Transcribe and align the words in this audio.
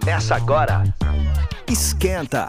Começa 0.00 0.34
agora. 0.34 0.82
Esquenta 1.68 2.48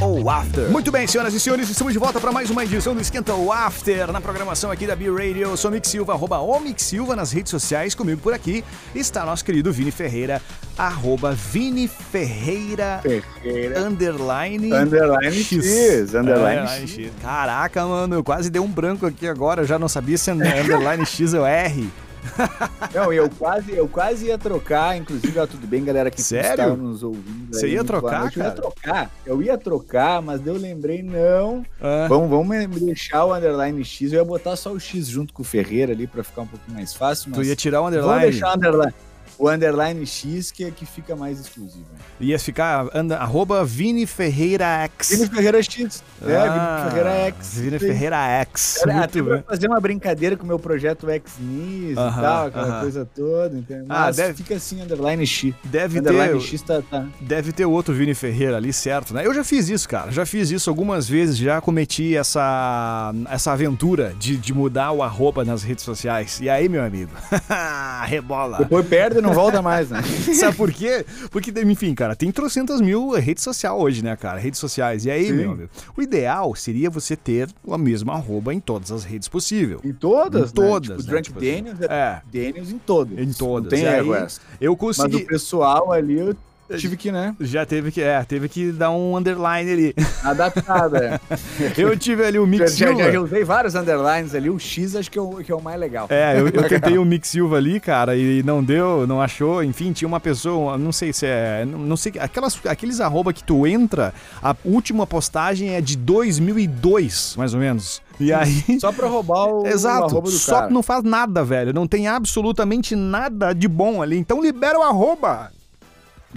ou 0.00 0.30
After. 0.30 0.70
Muito 0.70 0.90
bem, 0.90 1.06
senhoras 1.06 1.34
e 1.34 1.40
senhores, 1.40 1.68
estamos 1.68 1.92
de 1.92 1.98
volta 1.98 2.20
para 2.20 2.32
mais 2.32 2.50
uma 2.50 2.64
edição 2.64 2.94
do 2.94 3.00
Esquenta 3.00 3.34
ou 3.34 3.52
After 3.52 4.10
na 4.12 4.20
programação 4.20 4.70
aqui 4.70 4.86
da 4.86 4.94
B-Radio. 4.96 5.42
Eu 5.42 5.56
sou 5.56 5.70
Mix 5.70 5.88
Silva, 5.88 6.12
arroba 6.12 6.38
Omix 6.38 6.82
Silva 6.82 7.14
nas 7.16 7.32
redes 7.32 7.50
sociais. 7.50 7.94
Comigo 7.94 8.20
por 8.20 8.32
aqui 8.32 8.64
está 8.94 9.26
nosso 9.26 9.44
querido 9.44 9.72
Vini 9.72 9.90
Ferreira, 9.90 10.40
arroba 10.78 11.32
Vini 11.32 11.88
Ferreira, 11.88 13.00
Ferreira. 13.02 13.80
underline, 13.80 14.72
Underline 14.72 15.44
X. 15.44 16.14
Underline 16.14 16.88
X. 16.88 17.10
Caraca, 17.20 17.84
mano, 17.84 18.14
eu 18.14 18.24
quase 18.24 18.48
dei 18.50 18.62
um 18.62 18.70
branco 18.70 19.04
aqui 19.04 19.26
agora. 19.26 19.62
Eu 19.62 19.66
já 19.66 19.78
não 19.78 19.88
sabia 19.88 20.16
se 20.16 20.30
é 20.30 20.32
underline 20.62 21.04
X 21.04 21.34
ou 21.34 21.44
R. 21.44 21.90
Não, 22.94 23.12
eu 23.12 23.28
quase, 23.30 23.72
eu 23.72 23.88
quase 23.88 24.26
ia 24.26 24.38
trocar, 24.38 24.96
inclusive, 24.96 25.38
ó, 25.38 25.46
tudo 25.46 25.66
bem, 25.66 25.84
galera 25.84 26.10
que 26.10 26.22
Sério? 26.22 26.50
está 26.50 26.68
nos 26.68 27.02
ouvindo. 27.02 27.52
Você 27.52 27.66
aí, 27.66 27.72
ia 27.74 27.84
trocar, 27.84 28.20
noite. 28.20 28.38
Eu 28.38 28.44
ia 28.44 28.50
cara? 28.50 28.62
trocar, 28.62 29.10
eu 29.26 29.42
ia 29.42 29.58
trocar, 29.58 30.22
mas 30.22 30.46
eu 30.46 30.54
lembrei, 30.54 31.02
não. 31.02 31.64
Ah. 31.80 32.06
Vamos, 32.08 32.30
vamos 32.30 32.80
deixar 32.80 33.24
o 33.24 33.34
underline 33.34 33.84
X, 33.84 34.12
eu 34.12 34.18
ia 34.18 34.24
botar 34.24 34.56
só 34.56 34.72
o 34.72 34.78
X 34.80 35.06
junto 35.06 35.32
com 35.32 35.42
o 35.42 35.44
Ferreira 35.44 35.92
ali 35.92 36.06
pra 36.06 36.22
ficar 36.22 36.42
um 36.42 36.46
pouquinho 36.46 36.76
mais 36.76 36.94
fácil, 36.94 37.32
Tu 37.32 37.42
ia 37.42 37.56
tirar 37.56 37.80
o 37.80 37.84
vamos 37.84 37.98
underline. 37.98 38.30
deixar 38.30 38.50
o 38.50 38.56
underline, 38.56 38.94
o 39.42 39.50
underline 39.50 40.06
X 40.06 40.50
que, 40.52 40.70
que 40.70 40.86
fica 40.86 41.16
mais 41.16 41.40
exclusivo. 41.40 41.84
Ia 42.20 42.38
ficar 42.38 42.86
anda, 42.94 43.16
arroba 43.18 43.64
Vini 43.64 44.06
Ferreira 44.06 44.66
X. 44.84 45.10
Vini 45.10 45.26
Ferreira 45.28 45.62
X. 45.62 46.04
É, 46.24 46.36
Ah, 46.36 46.76
Vini 46.76 46.90
Ferreira 46.90 47.26
X. 47.26 47.54
Vini. 47.58 47.78
Ferreira 47.80 48.16
X. 48.42 48.78
Muito 48.86 48.98
até 49.02 49.22
bem. 49.22 49.42
fazer 49.48 49.66
uma 49.66 49.80
brincadeira 49.80 50.36
com 50.36 50.44
o 50.44 50.46
meu 50.46 50.58
projeto 50.60 51.10
X-Nis 51.10 51.96
Aham, 51.98 52.18
e 52.18 52.22
tal, 52.22 52.46
aquela 52.46 52.66
aham. 52.68 52.80
coisa 52.80 53.08
toda, 53.16 53.56
entendeu? 53.58 53.86
Ah, 53.88 54.00
Mas 54.06 54.16
deve- 54.16 54.34
fica 54.34 54.54
assim, 54.54 54.80
underline 54.80 55.26
X. 55.26 55.52
Deve 55.64 55.98
underline 55.98 56.34
ter, 56.38 56.46
X 56.46 56.62
tá, 56.62 56.80
tá. 56.88 57.06
deve 57.20 57.52
ter 57.52 57.64
outro 57.66 57.92
Vini 57.92 58.14
Ferreira 58.14 58.56
ali, 58.58 58.72
certo, 58.72 59.12
né? 59.12 59.26
Eu 59.26 59.34
já 59.34 59.42
fiz 59.42 59.68
isso, 59.68 59.88
cara. 59.88 60.12
Já 60.12 60.24
fiz 60.24 60.52
isso 60.52 60.70
algumas 60.70 61.08
vezes, 61.08 61.36
já 61.36 61.60
cometi 61.60 62.16
essa, 62.16 63.12
essa 63.28 63.50
aventura 63.52 64.14
de, 64.18 64.36
de 64.36 64.54
mudar 64.54 64.92
o 64.92 65.02
arroba 65.02 65.44
nas 65.44 65.64
redes 65.64 65.82
sociais. 65.84 66.38
E 66.40 66.48
aí, 66.48 66.68
meu 66.68 66.84
amigo? 66.84 67.10
Rebola. 68.06 68.58
Depois 68.58 68.86
perde 68.86 69.18
e 69.18 69.22
não 69.34 69.42
volta 69.42 69.62
mais, 69.62 69.90
né? 69.90 70.00
Sabe 70.34 70.56
por 70.56 70.72
quê? 70.72 71.04
Porque, 71.30 71.52
enfim, 71.62 71.94
cara, 71.94 72.14
tem 72.16 72.30
trocentas 72.30 72.80
mil 72.80 73.10
redes 73.10 73.42
sociais 73.44 73.76
hoje, 73.76 74.02
né, 74.04 74.16
cara? 74.16 74.38
Redes 74.38 74.58
sociais. 74.60 75.04
E 75.04 75.10
aí, 75.10 75.26
Sim. 75.26 75.32
meu 75.32 75.52
amigo? 75.52 75.70
O 75.96 76.02
ideal 76.02 76.54
seria 76.54 76.88
você 76.90 77.16
ter 77.16 77.48
a 77.70 77.78
mesma 77.78 78.14
arroba 78.14 78.52
em 78.54 78.60
todas 78.60 78.90
as 78.92 79.04
redes 79.04 79.28
possível. 79.28 79.80
Em 79.84 79.92
todas, 79.92 80.50
Em 80.50 80.54
todas, 80.54 80.88
Né? 80.88 80.96
Tipo, 80.96 81.06
né? 81.06 81.10
Drunk 81.12 81.22
Tipo 81.24 81.40
Daniels 81.40 81.80
é, 81.80 81.84
É, 81.94 82.22
Daniels 82.32 82.70
em 82.70 82.78
todas. 82.78 83.18
em 83.18 83.32
todas. 83.32 83.62
Não 83.64 83.70
tem 83.70 83.82
E 83.84 83.86
aí, 83.88 83.98
erro 83.98 84.14
essa. 84.14 84.40
Eu 84.60 84.72
Mas 84.72 84.80
consegui. 84.80 85.16
o 85.16 85.26
pessoal 85.26 85.92
ali 85.92 86.18
eu 86.18 86.36
tive 86.78 86.96
que, 86.96 87.12
né, 87.12 87.34
Já 87.40 87.66
teve 87.66 87.90
que, 87.92 88.00
é, 88.00 88.22
teve 88.24 88.48
que 88.48 88.72
dar 88.72 88.90
um 88.90 89.16
underline 89.16 89.70
ali. 89.70 89.94
adaptar, 90.22 90.88
né? 90.90 91.20
Eu 91.76 91.96
tive 91.96 92.24
ali 92.24 92.38
o 92.38 92.44
já, 92.44 92.50
Mix 92.50 92.76
já, 92.76 92.86
Silva. 92.88 93.12
já 93.12 93.20
usei 93.20 93.44
vários 93.44 93.74
underlines 93.74 94.34
ali, 94.34 94.48
o 94.48 94.58
X 94.58 94.96
acho 94.96 95.10
que 95.10 95.18
é 95.18 95.22
o, 95.22 95.36
que 95.36 95.52
é 95.52 95.54
o 95.54 95.60
mais 95.60 95.78
legal. 95.78 96.06
É, 96.10 96.38
eu, 96.38 96.48
eu 96.48 96.62
tentei 96.68 96.98
o 96.98 97.04
Mix 97.04 97.28
Silva 97.28 97.56
ali, 97.56 97.78
cara, 97.80 98.16
e 98.16 98.42
não 98.42 98.62
deu, 98.62 99.06
não 99.06 99.20
achou. 99.20 99.62
Enfim, 99.62 99.92
tinha 99.92 100.08
uma 100.08 100.20
pessoa, 100.20 100.78
não 100.78 100.92
sei 100.92 101.12
se 101.12 101.26
é. 101.26 101.64
Não, 101.64 101.96
sei. 101.96 102.12
Aquelas, 102.18 102.58
aqueles 102.66 103.00
arroba 103.00 103.32
que 103.32 103.42
tu 103.44 103.66
entra, 103.66 104.12
a 104.42 104.54
última 104.64 105.06
postagem 105.06 105.74
é 105.74 105.80
de 105.80 105.96
2002, 105.96 107.34
mais 107.36 107.54
ou 107.54 107.60
menos. 107.60 108.00
E 108.20 108.32
aí. 108.32 108.78
Só 108.80 108.92
pra 108.92 109.08
roubar 109.08 109.46
o, 109.46 109.62
o 109.62 109.66
Exato, 109.66 110.04
arroba 110.04 110.30
do 110.30 110.36
só 110.36 110.54
cara. 110.54 110.66
que 110.68 110.72
não 110.74 110.82
faz 110.82 111.02
nada, 111.02 111.44
velho. 111.44 111.72
Não 111.72 111.86
tem 111.86 112.06
absolutamente 112.06 112.94
nada 112.94 113.52
de 113.52 113.66
bom 113.68 114.02
ali. 114.02 114.16
Então 114.16 114.40
libera 114.42 114.78
o 114.78 114.82
arroba. 114.82 115.50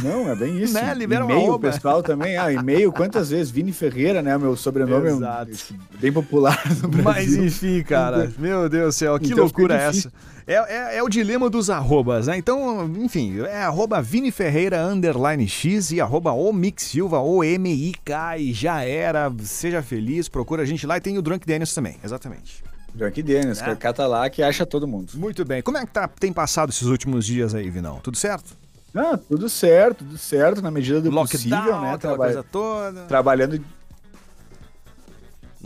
Não, 0.03 0.29
é 0.29 0.35
bem 0.35 0.57
isso. 0.61 0.73
Né? 0.73 0.93
Libera 0.93 1.25
o 1.25 1.29
e-mail, 1.31 1.53
o 1.53 1.59
pessoal 1.59 2.03
também. 2.03 2.35
Ah, 2.37 2.51
e-mail, 2.51 2.91
quantas 2.91 3.29
vezes? 3.29 3.49
Vini 3.49 3.71
Ferreira, 3.71 4.21
né? 4.21 4.37
Meu 4.37 4.55
sobrenome 4.55 5.07
Exato. 5.07 5.51
é 5.51 5.73
um- 5.73 5.99
bem 5.99 6.11
popular 6.11 6.61
no 6.81 6.89
Brasil. 6.89 7.03
Mas 7.03 7.33
enfim, 7.33 7.81
cara, 7.83 8.31
meu 8.37 8.67
Deus 8.67 8.95
do 8.95 8.97
céu, 8.97 9.17
que 9.19 9.27
Então 9.27 9.39
loucura 9.39 9.75
é 9.81 9.87
essa? 9.87 10.11
É, 10.47 10.53
é, 10.53 10.97
é 10.97 11.03
o 11.03 11.09
dilema 11.09 11.49
dos 11.49 11.69
arrobas, 11.71 12.27
né? 12.27 12.37
Então, 12.37 12.85
enfim, 12.99 13.39
é 13.39 13.63
arroba 13.63 13.99
Vini 14.01 14.31
Ferreira, 14.31 14.85
underline 14.85 15.47
X 15.47 15.91
e 15.91 15.99
arroba 15.99 16.33
Omix 16.33 16.83
Silva, 16.83 17.19
O-M-I-K 17.19 18.37
e 18.37 18.53
já 18.53 18.83
era. 18.83 19.31
Seja 19.43 19.81
feliz, 19.81 20.27
procura 20.29 20.61
a 20.61 20.65
gente 20.65 20.85
lá 20.85 20.97
e 20.97 21.01
tem 21.01 21.17
o 21.17 21.21
Drunk 21.21 21.47
Dennis 21.47 21.73
também, 21.73 21.95
exatamente. 22.03 22.63
Drunk 22.93 23.23
Dennis, 23.23 23.61
É. 23.61 23.75
cata 23.75 24.05
lá 24.05 24.29
que 24.29 24.43
acha 24.43 24.65
todo 24.65 24.87
mundo. 24.87 25.13
Muito 25.15 25.43
bem. 25.43 25.61
Como 25.61 25.77
é 25.77 25.85
que 25.85 25.91
tá, 25.91 26.07
tem 26.07 26.31
passado 26.31 26.69
esses 26.69 26.83
últimos 26.87 27.25
dias 27.25 27.55
aí, 27.55 27.69
Vinão? 27.69 27.99
Tudo 28.03 28.15
certo? 28.17 28.55
Ah, 28.95 29.17
tudo 29.17 29.49
certo, 29.49 29.99
tudo 29.99 30.17
certo, 30.17 30.61
na 30.61 30.71
medida 30.71 31.01
do 31.01 31.11
possível, 31.11 31.81
né? 31.81 31.97
Traba- 31.97 32.25
coisa 32.25 32.43
toda. 32.43 33.01
Trabalhando, 33.03 33.59
Né? 33.59 33.65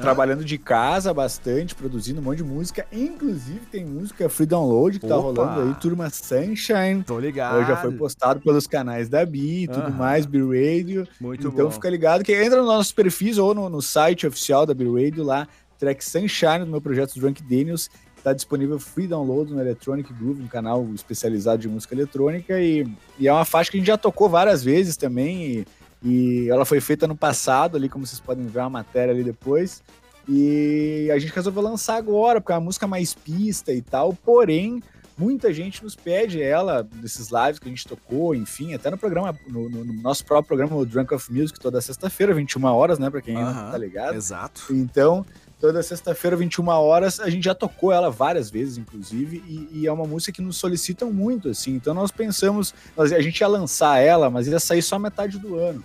trabalhando 0.03 0.45
de 0.45 0.57
casa 0.57 1.13
bastante, 1.13 1.75
produzindo 1.75 2.21
um 2.21 2.23
monte 2.23 2.37
de 2.37 2.43
música. 2.43 2.85
Inclusive 2.91 3.59
tem 3.71 3.85
música 3.85 4.29
free 4.29 4.45
download 4.45 4.99
que 4.99 5.07
tá 5.07 5.17
Opa! 5.17 5.43
rolando 5.43 5.69
aí, 5.69 5.75
Turma 5.75 6.09
Sunshine. 6.09 7.03
Tô 7.05 7.19
ligado. 7.19 7.57
Hoje 7.57 7.67
já 7.67 7.75
foi 7.77 7.91
postado 7.91 8.39
pelos 8.39 8.65
canais 8.65 9.09
da 9.09 9.25
Bi 9.25 9.63
e 9.63 9.67
tudo 9.67 9.87
Aham. 9.87 9.97
mais, 9.97 10.25
B-Radio. 10.25 11.05
Muito 11.19 11.47
então 11.49 11.65
bom. 11.65 11.71
fica 11.71 11.89
ligado 11.89 12.23
que 12.23 12.33
entra 12.33 12.59
nos 12.59 12.67
nossos 12.67 12.93
perfis 12.93 13.37
ou 13.37 13.53
no, 13.53 13.69
no 13.69 13.81
site 13.81 14.25
oficial 14.25 14.65
da 14.65 14.73
B-Radio 14.73 15.23
lá, 15.23 15.47
track 15.77 16.03
Sunshine, 16.03 16.59
do 16.59 16.67
meu 16.67 16.81
projeto 16.81 17.19
Drunk 17.19 17.43
Daniels. 17.43 17.89
Tá 18.23 18.33
disponível 18.33 18.77
free 18.79 19.07
download 19.07 19.53
no 19.53 19.61
Electronic 19.61 20.11
Groove, 20.13 20.41
um 20.43 20.47
canal 20.47 20.85
especializado 20.93 21.61
de 21.61 21.67
música 21.69 21.95
eletrônica. 21.95 22.59
E, 22.59 22.85
e 23.17 23.27
é 23.27 23.33
uma 23.33 23.45
faixa 23.45 23.71
que 23.71 23.77
a 23.77 23.79
gente 23.79 23.87
já 23.87 23.97
tocou 23.97 24.27
várias 24.29 24.63
vezes 24.63 24.97
também. 24.97 25.65
E, 26.03 26.45
e 26.45 26.49
ela 26.49 26.65
foi 26.65 26.81
feita 26.81 27.07
no 27.07 27.15
passado, 27.15 27.77
ali, 27.77 27.87
como 27.87 28.05
vocês 28.05 28.19
podem 28.19 28.45
ver 28.45 28.59
a 28.59 28.69
matéria 28.69 29.13
ali 29.13 29.23
depois. 29.23 29.81
E 30.27 31.09
a 31.13 31.17
gente 31.17 31.33
resolveu 31.33 31.61
lançar 31.63 31.95
agora, 31.95 32.39
porque 32.39 32.51
é 32.51 32.55
uma 32.55 32.61
música 32.65 32.85
mais 32.85 33.13
pista 33.13 33.73
e 33.73 33.81
tal. 33.81 34.13
Porém, 34.13 34.83
muita 35.17 35.51
gente 35.51 35.81
nos 35.83 35.95
pede 35.95 36.41
ela, 36.41 36.83
desses 36.83 37.29
lives 37.31 37.57
que 37.57 37.67
a 37.67 37.71
gente 37.71 37.87
tocou, 37.87 38.35
enfim, 38.35 38.73
até 38.73 38.91
no 38.91 38.97
programa, 38.97 39.35
no, 39.47 39.69
no- 39.69 39.83
no 39.83 39.93
nosso 40.01 40.23
próprio 40.25 40.47
programa, 40.49 40.75
o 40.79 40.85
Drunk 40.85 41.13
of 41.13 41.33
Music, 41.33 41.59
toda 41.59 41.81
sexta-feira, 41.81 42.33
21 42.33 42.63
horas, 42.65 42.99
né, 42.99 43.09
pra 43.09 43.21
quem 43.21 43.35
ainda 43.37 43.49
Aham, 43.49 43.63
não 43.63 43.71
tá 43.71 43.77
ligado. 43.77 44.15
Exato. 44.15 44.67
Então, 44.71 45.25
toda 45.59 45.83
sexta-feira, 45.83 46.35
21 46.37 46.67
horas, 46.69 47.19
a 47.19 47.29
gente 47.29 47.43
já 47.43 47.53
tocou 47.53 47.91
ela 47.91 48.09
várias 48.09 48.49
vezes, 48.49 48.77
inclusive, 48.77 49.43
e, 49.47 49.79
e 49.79 49.87
é 49.87 49.91
uma 49.91 50.05
música 50.05 50.31
que 50.31 50.41
nos 50.41 50.57
solicitam 50.57 51.11
muito, 51.11 51.49
assim. 51.49 51.75
Então 51.75 51.93
nós 51.93 52.11
pensamos, 52.11 52.73
nós- 52.95 53.11
a 53.11 53.21
gente 53.21 53.39
ia 53.41 53.47
lançar 53.47 53.97
ela, 53.99 54.29
mas 54.29 54.47
ia 54.47 54.59
sair 54.59 54.81
só 54.81 54.97
metade 54.97 55.37
do 55.37 55.57
ano. 55.57 55.83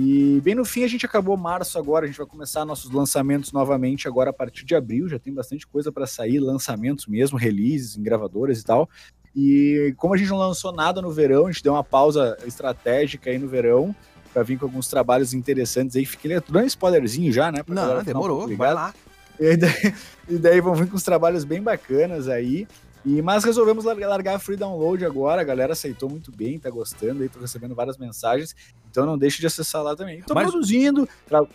E 0.00 0.40
bem 0.44 0.54
no 0.54 0.64
fim 0.64 0.84
a 0.84 0.88
gente 0.88 1.04
acabou 1.04 1.36
março 1.36 1.76
agora, 1.76 2.04
a 2.04 2.06
gente 2.08 2.16
vai 2.18 2.26
começar 2.26 2.64
nossos 2.64 2.88
lançamentos 2.92 3.50
novamente 3.50 4.06
agora 4.06 4.30
a 4.30 4.32
partir 4.32 4.64
de 4.64 4.76
abril, 4.76 5.08
já 5.08 5.18
tem 5.18 5.34
bastante 5.34 5.66
coisa 5.66 5.90
para 5.90 6.06
sair, 6.06 6.38
lançamentos 6.38 7.06
mesmo, 7.08 7.36
releases 7.36 7.96
em 7.96 8.02
gravadoras 8.02 8.60
e 8.60 8.64
tal. 8.64 8.88
E 9.34 9.92
como 9.96 10.14
a 10.14 10.16
gente 10.16 10.28
não 10.30 10.38
lançou 10.38 10.72
nada 10.72 11.02
no 11.02 11.10
verão, 11.10 11.46
a 11.46 11.50
gente 11.50 11.64
deu 11.64 11.72
uma 11.72 11.82
pausa 11.82 12.36
estratégica 12.46 13.30
aí 13.30 13.38
no 13.38 13.48
verão 13.48 13.94
para 14.32 14.42
vir 14.44 14.56
com 14.58 14.66
alguns 14.66 14.86
trabalhos 14.88 15.34
interessantes 15.34 15.96
aí. 15.96 16.04
Fiquei 16.06 16.30
dando 16.40 16.58
um 16.62 16.66
spoilerzinho 16.66 17.32
já, 17.32 17.50
né? 17.50 17.62
Não, 17.66 17.88
demorou. 18.04 18.46
Vai 18.56 18.72
lá. 18.74 18.94
E 19.40 19.56
daí, 19.56 19.94
e 20.28 20.38
daí 20.38 20.60
vão 20.60 20.74
vir 20.74 20.88
com 20.88 20.96
uns 20.96 21.02
trabalhos 21.02 21.44
bem 21.44 21.62
bacanas 21.62 22.28
aí. 22.28 22.66
E, 23.04 23.22
mas 23.22 23.44
resolvemos 23.44 23.84
largar, 23.84 24.38
free 24.38 24.56
download 24.56 25.04
agora. 25.04 25.40
A 25.40 25.44
galera 25.44 25.72
aceitou 25.72 26.10
muito 26.10 26.30
bem, 26.32 26.58
tá 26.58 26.68
gostando 26.68 27.22
aí, 27.22 27.28
tô 27.28 27.38
recebendo 27.38 27.74
várias 27.74 27.96
mensagens. 27.96 28.54
Então 28.90 29.06
não 29.06 29.16
deixe 29.16 29.40
de 29.40 29.46
acessar 29.46 29.82
lá 29.82 29.94
também. 29.94 30.20
Tô 30.22 30.34
Mas- 30.34 30.50
produzindo. 30.50 31.08
tra- 31.26 31.46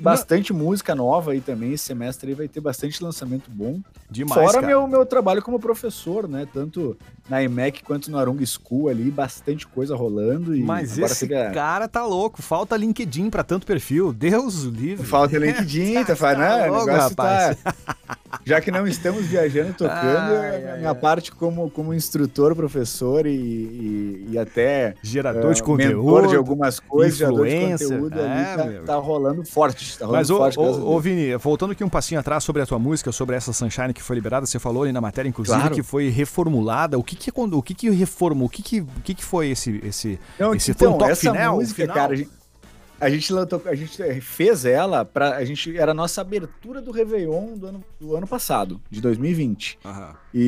Bastante 0.00 0.52
música 0.52 0.94
nova 0.94 1.32
aí 1.32 1.40
também. 1.40 1.72
Esse 1.72 1.84
semestre 1.84 2.30
aí 2.30 2.34
vai 2.34 2.48
ter 2.48 2.60
bastante 2.60 3.02
lançamento 3.02 3.50
bom. 3.50 3.80
Demais, 4.10 4.40
Fora 4.40 4.54
cara. 4.54 4.66
meu, 4.66 4.86
meu 4.86 5.04
trabalho 5.04 5.42
como 5.42 5.58
professor, 5.58 6.28
né? 6.28 6.46
Tanto 6.52 6.96
na 7.28 7.42
IMEC 7.42 7.82
quanto 7.82 8.10
no 8.10 8.18
Arung 8.18 8.38
School 8.46 8.88
ali, 8.88 9.10
bastante 9.10 9.66
coisa 9.66 9.94
rolando. 9.94 10.54
E 10.54 10.62
Mas 10.62 10.96
esse 10.98 11.26
cara 11.28 11.86
tá 11.88 12.04
louco. 12.06 12.40
Falta 12.40 12.76
LinkedIn 12.76 13.28
pra 13.30 13.42
tanto 13.44 13.66
perfil. 13.66 14.12
Deus 14.12 14.62
livre. 14.62 15.04
Falta 15.06 15.36
LinkedIn, 15.38 16.02
tá 16.06 16.16
falando, 16.16 16.38
Tá 16.38 16.56
né? 16.58 16.70
O 16.70 16.72
louco, 16.74 16.86
negócio 16.86 17.08
rapaz. 17.10 17.56
tá. 17.62 17.74
Já 18.44 18.60
que 18.60 18.70
não 18.70 18.86
estamos 18.86 19.24
viajando 19.26 19.70
e 19.70 19.72
tocando, 19.72 19.90
Ai, 19.96 20.64
a 20.64 20.72
ai, 20.72 20.78
minha 20.78 20.90
ai. 20.90 20.94
parte 20.94 21.32
como, 21.32 21.70
como 21.70 21.92
instrutor, 21.94 22.54
professor 22.54 23.26
e, 23.26 23.30
e, 23.30 24.28
e 24.32 24.38
até 24.38 24.94
Gerador 25.02 25.52
de 25.54 25.60
eh, 25.60 25.64
conteúdo. 25.64 25.96
mentor 26.04 26.28
de 26.28 26.36
algumas 26.36 26.78
coisas, 26.78 27.18
gerador 27.18 27.46
de 27.46 27.56
conteúdo 27.60 28.20
é, 28.20 28.52
ali, 28.54 28.74
tá, 28.80 28.82
tá 28.86 28.94
rolando 28.96 29.44
forte. 29.44 29.87
Tá 29.96 30.06
Mas, 30.06 30.30
ô, 30.30 30.38
forte, 30.38 30.58
ô, 30.58 30.94
ô, 30.94 31.00
Vini, 31.00 31.36
voltando 31.36 31.70
aqui 31.72 31.84
um 31.84 31.88
passinho 31.88 32.20
atrás 32.20 32.42
sobre 32.44 32.62
a 32.62 32.66
tua 32.66 32.78
música, 32.78 33.12
sobre 33.12 33.36
essa 33.36 33.52
Sunshine 33.52 33.94
que 33.94 34.02
foi 34.02 34.16
liberada, 34.16 34.44
você 34.46 34.58
falou 34.58 34.82
ali 34.82 34.92
na 34.92 35.00
matéria, 35.00 35.28
inclusive, 35.28 35.58
Claro. 35.58 35.74
que 35.74 35.82
foi 35.82 36.08
reformulada. 36.08 36.98
O 36.98 37.02
que 37.02 37.16
que, 37.16 37.30
o 37.34 37.62
que, 37.62 37.74
que 37.74 37.90
reformou? 37.90 38.46
O 38.46 38.50
que 38.50 38.62
que, 38.62 38.80
o 38.80 38.86
que 39.04 39.14
que 39.14 39.24
foi 39.24 39.48
esse, 39.50 39.80
esse, 39.84 40.18
Não, 40.38 40.54
esse 40.54 40.70
então, 40.72 40.94
um 40.94 40.98
toque 40.98 41.12
essa 41.12 41.32
final? 41.32 41.56
música, 41.56 41.82
final? 41.82 41.96
cara, 41.96 42.12
a 42.12 42.16
gente- 42.16 42.30
A 43.00 43.08
gente, 43.08 43.32
a 43.32 43.74
gente 43.76 44.20
fez 44.20 44.64
ela 44.64 45.04
para 45.04 45.36
a 45.36 45.44
gente 45.44 45.78
era 45.78 45.92
a 45.92 45.94
nossa 45.94 46.20
abertura 46.20 46.82
do 46.82 46.90
Réveillon 46.90 47.56
do 47.56 47.66
ano, 47.68 47.84
do 48.00 48.16
ano 48.16 48.26
passado, 48.26 48.80
de 48.90 49.00
2020. 49.00 49.78
Uhum. 49.84 50.08
E, 50.34 50.40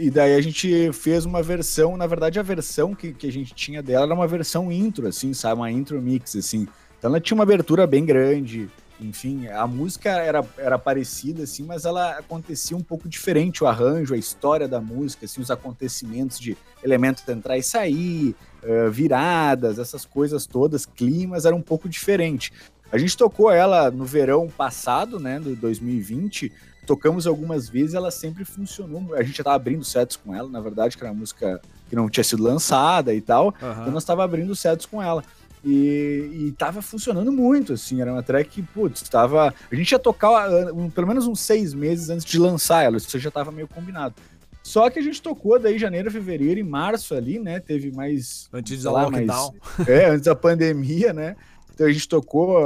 e, 0.00 0.06
e, 0.06 0.10
daí 0.10 0.34
a 0.34 0.40
gente 0.40 0.92
fez 0.92 1.24
uma 1.24 1.40
versão, 1.44 1.96
na 1.96 2.08
verdade 2.08 2.40
a 2.40 2.42
versão 2.42 2.92
que, 2.92 3.12
que 3.12 3.28
a 3.28 3.30
gente 3.30 3.54
tinha 3.54 3.80
dela 3.80 4.04
era 4.06 4.14
uma 4.14 4.26
versão 4.26 4.72
intro, 4.72 5.06
assim, 5.06 5.32
sabe, 5.32 5.60
uma 5.60 5.70
intro 5.70 6.02
mix, 6.02 6.34
assim. 6.34 6.66
Então 6.98 7.08
ela 7.08 7.20
tinha 7.20 7.36
uma 7.36 7.44
abertura 7.44 7.86
bem 7.86 8.04
grande, 8.04 8.68
enfim, 9.02 9.48
a 9.48 9.66
música 9.66 10.10
era, 10.10 10.44
era 10.56 10.78
parecida, 10.78 11.42
assim, 11.42 11.62
mas 11.62 11.84
ela 11.84 12.18
acontecia 12.18 12.76
um 12.76 12.82
pouco 12.82 13.08
diferente, 13.08 13.62
o 13.62 13.66
arranjo, 13.66 14.14
a 14.14 14.18
história 14.18 14.68
da 14.68 14.80
música, 14.80 15.24
assim, 15.24 15.40
os 15.40 15.50
acontecimentos 15.50 16.38
de 16.38 16.56
elementos 16.82 17.22
de 17.24 17.32
entrar 17.32 17.58
e 17.58 17.62
sair, 17.62 18.34
uh, 18.62 18.90
viradas, 18.90 19.78
essas 19.78 20.04
coisas 20.04 20.46
todas, 20.46 20.86
climas, 20.86 21.44
era 21.44 21.54
um 21.54 21.62
pouco 21.62 21.88
diferente. 21.88 22.52
A 22.90 22.98
gente 22.98 23.16
tocou 23.16 23.50
ela 23.50 23.90
no 23.90 24.04
verão 24.04 24.48
passado, 24.48 25.18
né, 25.18 25.40
do 25.40 25.56
2020, 25.56 26.52
tocamos 26.86 27.26
algumas 27.26 27.68
vezes, 27.68 27.94
ela 27.94 28.10
sempre 28.10 28.44
funcionou. 28.44 29.14
A 29.14 29.22
gente 29.22 29.38
já 29.38 29.44
tava 29.44 29.56
abrindo 29.56 29.84
sets 29.84 30.16
com 30.16 30.34
ela, 30.34 30.48
na 30.48 30.60
verdade, 30.60 30.96
que 30.96 31.02
era 31.02 31.12
uma 31.12 31.20
música 31.20 31.60
que 31.88 31.96
não 31.96 32.08
tinha 32.08 32.24
sido 32.24 32.42
lançada 32.42 33.14
e 33.14 33.20
tal, 33.20 33.46
uhum. 33.46 33.72
então 33.72 33.90
nós 33.90 34.04
tava 34.04 34.24
abrindo 34.24 34.54
sets 34.54 34.86
com 34.86 35.02
ela. 35.02 35.22
E, 35.64 36.48
e 36.48 36.52
tava 36.58 36.82
funcionando 36.82 37.30
muito, 37.30 37.74
assim, 37.74 38.00
era 38.00 38.12
uma 38.12 38.22
track 38.22 38.50
que, 38.50 38.62
putz, 38.62 39.02
tava... 39.02 39.54
A 39.70 39.74
gente 39.74 39.92
ia 39.92 39.98
tocar 39.98 40.50
um, 40.74 40.90
pelo 40.90 41.06
menos 41.06 41.26
uns 41.26 41.40
seis 41.40 41.72
meses 41.72 42.10
antes 42.10 42.24
de 42.24 42.38
lançar 42.38 42.82
ela, 42.82 42.96
isso 42.96 43.18
já 43.18 43.30
tava 43.30 43.52
meio 43.52 43.68
combinado. 43.68 44.14
Só 44.62 44.88
que 44.88 44.98
a 44.98 45.02
gente 45.02 45.20
tocou 45.20 45.58
daí 45.58 45.78
janeiro, 45.78 46.10
fevereiro 46.10 46.58
e 46.58 46.62
março 46.62 47.14
ali, 47.14 47.38
né? 47.38 47.58
Teve 47.58 47.90
mais. 47.90 48.48
Antes 48.52 48.84
da 48.84 48.92
lockdown. 48.92 49.54
Mais, 49.76 49.88
é, 49.88 50.08
antes 50.10 50.24
da 50.24 50.36
pandemia, 50.36 51.12
né? 51.12 51.36
Então 51.74 51.86
a 51.86 51.92
gente 51.92 52.08
tocou, 52.08 52.58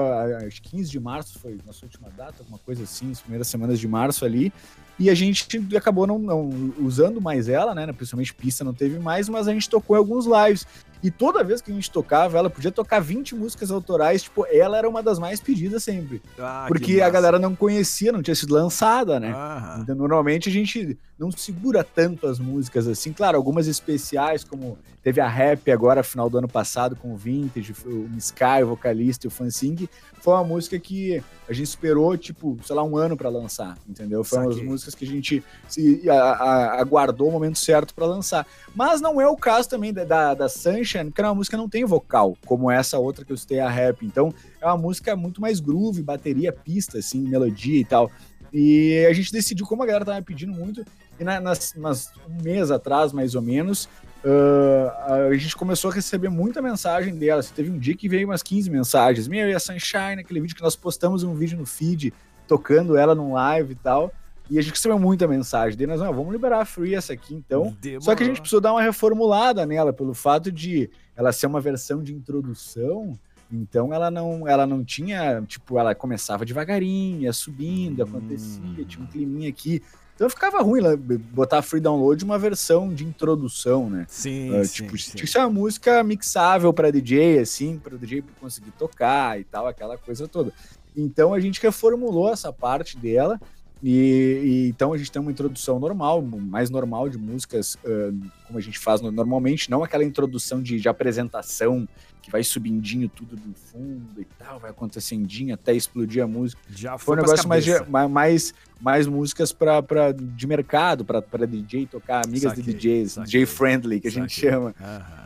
acho 0.47 0.61
15 0.63 0.91
de 0.91 1.01
março 1.01 1.39
foi 1.39 1.59
nossa 1.65 1.87
última 1.87 2.11
data, 2.11 2.35
alguma 2.41 2.59
coisa 2.59 2.83
assim, 2.83 3.13
as 3.13 3.21
primeiras 3.21 3.47
semanas 3.47 3.79
de 3.79 3.87
março 3.87 4.25
ali. 4.25 4.53
E 4.99 5.11
a 5.11 5.15
gente 5.15 5.47
acabou 5.77 6.07
não, 6.07 6.19
não 6.19 6.73
usando 6.79 7.21
mais 7.21 7.49
ela, 7.49 7.75
né? 7.75 7.91
Principalmente 7.93 8.35
pista 8.35 8.65
não 8.65 8.75
teve 8.75 8.99
mais, 8.99 9.29
mas 9.29 9.47
a 9.47 9.53
gente 9.53 9.69
tocou 9.69 9.97
em 9.97 9.99
alguns 9.99 10.27
lives. 10.27 10.67
E 11.03 11.11
toda 11.11 11.45
vez 11.45 11.61
que 11.61 11.71
a 11.71 11.75
gente 11.75 11.91
tocava, 11.91 12.39
ela 12.39 12.51
podia 12.51 12.73
tocar 12.73 13.01
20 13.01 13.35
músicas 13.35 13.71
autorais, 13.71 14.23
tipo, 14.23 14.47
ela 14.51 14.79
era 14.79 14.89
uma 14.89 15.03
das 15.03 15.19
mais 15.19 15.41
pedidas 15.41 15.85
sempre. 15.85 16.23
Ah, 16.39 16.67
porque 16.69 17.01
a 17.01 17.11
galera 17.11 17.39
não 17.39 17.55
conhecia, 17.55 18.13
não 18.13 18.23
tinha 18.23 18.35
sido 18.35 18.55
lançada, 18.55 19.21
né? 19.21 19.33
Então, 19.81 19.95
normalmente 19.95 20.49
a 20.49 20.53
gente 20.53 20.99
não 21.19 21.31
segura 21.31 21.83
tanto 21.83 22.27
as 22.27 22.39
músicas 22.39 22.87
assim. 22.87 23.13
Claro, 23.13 23.37
algumas 23.37 23.67
especiais, 23.67 24.45
como 24.45 24.79
teve 25.03 25.21
a 25.21 25.29
rap 25.29 25.71
agora, 25.71 26.03
final 26.03 26.29
do 26.29 26.39
ano 26.39 26.49
passado, 26.49 26.97
com 26.97 27.15
o 27.15 27.17
Vintage, 27.17 27.73
o 27.87 28.11
Sky, 28.19 28.63
o 28.65 28.69
vocalista 28.69 29.27
e 29.27 29.29
o 29.29 29.31
Fansing, 29.31 29.89
foi 30.21 30.35
uma 30.35 30.43
música 30.43 30.79
que 30.79 31.23
a 31.49 31.53
gente 31.53 31.69
esperou, 31.69 32.17
tipo, 32.17 32.59
sei 32.65 32.75
lá, 32.75 32.83
um 32.83 32.97
ano 32.97 33.17
para 33.17 33.29
lançar, 33.29 33.79
entendeu? 33.89 34.25
Foi 34.25 34.41
uma 34.41 34.49
das 34.49 34.61
músicas 34.61 34.95
que 34.97 35.05
a 35.05 35.09
gente 35.09 35.45
se, 35.69 36.11
a, 36.11 36.15
a, 36.15 36.81
aguardou 36.81 37.29
o 37.29 37.31
momento 37.31 37.57
certo 37.57 37.95
para 37.95 38.05
lançar. 38.05 38.45
Mas 38.75 39.01
não 39.01 39.21
é 39.21 39.29
o 39.29 39.37
caso 39.37 39.69
também 39.69 39.93
da, 39.93 40.05
da, 40.05 40.35
da 40.35 40.49
Porque 40.87 41.21
é 41.21 41.25
uma 41.25 41.35
música 41.35 41.56
que 41.56 41.62
não 41.62 41.69
tem 41.69 41.85
vocal, 41.85 42.37
como 42.47 42.71
essa 42.71 42.99
outra 42.99 43.25
que 43.25 43.33
eu 43.33 43.37
citei, 43.37 43.61
a 43.61 43.69
rap. 43.69 44.05
Então, 44.05 44.33
é 44.61 44.67
uma 44.67 44.77
música 44.77 45.15
muito 45.17 45.41
mais 45.41 45.61
groove, 45.61 46.03
bateria, 46.03 46.53
pista, 46.53 46.99
assim, 46.99 47.21
melodia 47.21 47.81
e 47.81 47.85
tal. 47.85 48.11
E 48.53 49.06
a 49.09 49.12
gente 49.12 49.33
decidiu, 49.33 49.67
como 49.67 49.83
a 49.83 49.87
galera 49.87 50.05
tava 50.05 50.23
pedindo 50.23 50.53
muito, 50.53 50.85
e 51.19 51.25
na, 51.25 51.41
nas, 51.41 51.75
nas, 51.75 52.12
um 52.29 52.43
mês 52.43 52.71
atrás, 52.71 53.12
mais 53.12 53.35
ou 53.35 53.43
menos, 53.43 53.88
uh, 54.25 55.25
a 55.31 55.37
gente 55.37 55.56
começou 55.56 55.91
a 55.91 55.94
receber 55.94 56.29
muita 56.29 56.62
mensagem 56.62 57.15
dela. 57.15 57.43
Teve 57.43 57.71
um 57.71 57.79
dia 57.79 57.97
que 57.97 58.09
veio 58.09 58.29
umas 58.29 58.43
15 58.43 58.71
mensagens. 58.71 59.29
Meu, 59.29 59.49
e 59.49 59.55
a 59.55 59.61
Sunshine, 59.61 60.21
aquele 60.21 60.41
vídeo 60.41 60.56
que 60.56 60.62
nós 60.62 60.77
postamos 60.77 61.23
um 61.23 61.35
vídeo 61.35 61.59
no 61.59 61.67
feed, 61.67 62.12
tocando 62.47 62.97
ela 62.97 63.15
num 63.15 63.33
live 63.33 63.73
e 63.73 63.77
tal. 63.77 64.12
E 64.49 64.59
a 64.59 64.63
gente 64.63 64.75
recebeu 64.75 64.99
muita 64.99 65.27
mensagem. 65.27 65.77
Daí 65.77 65.87
nós, 65.87 66.01
não, 66.01 66.13
vamos 66.13 66.33
liberar 66.33 66.61
a 66.61 66.65
Free 66.65 66.95
essa 66.95 67.13
aqui 67.13 67.35
então. 67.35 67.77
Demorou. 67.81 68.03
Só 68.03 68.15
que 68.15 68.23
a 68.23 68.27
gente 68.27 68.41
precisou 68.41 68.61
dar 68.61 68.73
uma 68.73 68.83
reformulada 68.83 69.67
nela, 69.67 69.93
pelo 69.93 70.15
fato 70.15 70.53
de 70.53 70.89
ela 71.17 71.33
ser 71.33 71.47
uma 71.47 71.61
versão 71.61 72.03
de 72.03 72.15
introdução. 72.15 73.19
Então 73.51 73.93
ela 73.93 74.11
não, 74.11 74.47
ela 74.47 74.67
não 74.67 74.85
tinha, 74.85 75.43
tipo, 75.47 75.79
ela 75.79 75.95
começava 75.95 76.45
devagarinho, 76.45 77.23
ia 77.23 77.33
subindo, 77.33 78.03
acontecia, 78.03 78.61
hum. 78.61 78.85
tinha 78.85 79.05
um 79.05 79.07
climinha 79.07 79.49
aqui. 79.49 79.83
Então 80.15 80.31
ficava 80.31 80.63
ruim 80.63 80.81
lá, 80.81 80.97
botar 80.97 81.61
free 81.61 81.81
download 81.81 82.25
uma 82.25 82.39
versão 82.39 82.93
de 82.93 83.05
introdução, 83.05 83.91
né? 83.91 84.07
Sim, 84.09 84.59
uh, 84.59 84.65
sim 84.65 84.85
Tipo, 84.85 84.99
sim. 84.99 85.11
tinha 85.11 85.25
que 85.25 85.31
ser 85.31 85.39
uma 85.41 85.51
música 85.51 86.03
mixável 86.03 86.73
para 86.73 86.91
DJ, 86.91 87.41
assim, 87.41 87.79
para 87.79 87.95
o 87.95 87.99
DJ 87.99 88.25
conseguir 88.41 88.71
tocar 88.73 89.39
e 89.39 89.45
tal, 89.45 89.67
aquela 89.67 89.99
coisa 89.99 90.27
toda. 90.27 90.53
Então 90.97 91.35
a 91.35 91.41
gente 91.41 91.61
reformulou 91.61 92.33
essa 92.33 92.51
parte 92.51 92.97
dela 92.97 93.39
e, 93.82 94.40
e, 94.44 94.69
então 94.69 94.93
a 94.93 94.99
gente 94.99 95.12
tem 95.12 95.20
uma 95.20 95.31
introdução 95.31 95.78
normal, 95.78 96.23
mais 96.23 96.70
normal 96.70 97.08
de 97.08 97.19
músicas, 97.19 97.75
uh, 97.84 98.19
como 98.46 98.58
a 98.58 98.62
gente 98.62 98.78
faz 98.78 99.00
normalmente, 99.02 99.70
não 99.70 99.84
aquela 99.84 100.05
introdução 100.05 100.62
de, 100.62 100.81
de, 100.81 100.88
apresentação 100.88 101.87
que 102.23 102.31
vai 102.31 102.43
subindinho 102.43 103.08
tudo 103.08 103.37
do 103.37 103.55
fundo 103.55 104.20
e 104.20 104.25
tal, 104.38 104.58
vai 104.58 104.70
acontecendinho 104.70 105.55
até 105.55 105.75
explodir 105.75 106.25
a 106.25 106.26
música. 106.26 106.61
Já 106.70 106.96
foi, 106.96 107.17
foi 107.17 107.17
um 107.17 107.26
negócio 107.26 107.49
mais, 107.49 107.67
mais, 108.11 108.55
mais 108.81 109.06
músicas 109.06 109.52
pra, 109.52 109.82
pra, 109.82 110.11
de 110.12 110.46
mercado, 110.46 111.05
para 111.05 111.46
DJ 111.46 111.87
tocar, 111.87 112.25
amigas 112.25 112.55
saquei, 112.55 112.64
de 112.64 112.73
DJs, 112.73 113.12
saquei, 113.12 113.26
DJ 113.26 113.46
friendly, 113.46 114.00
que 114.00 114.08
a 114.08 114.11
gente 114.11 114.32
chama. 114.32 114.75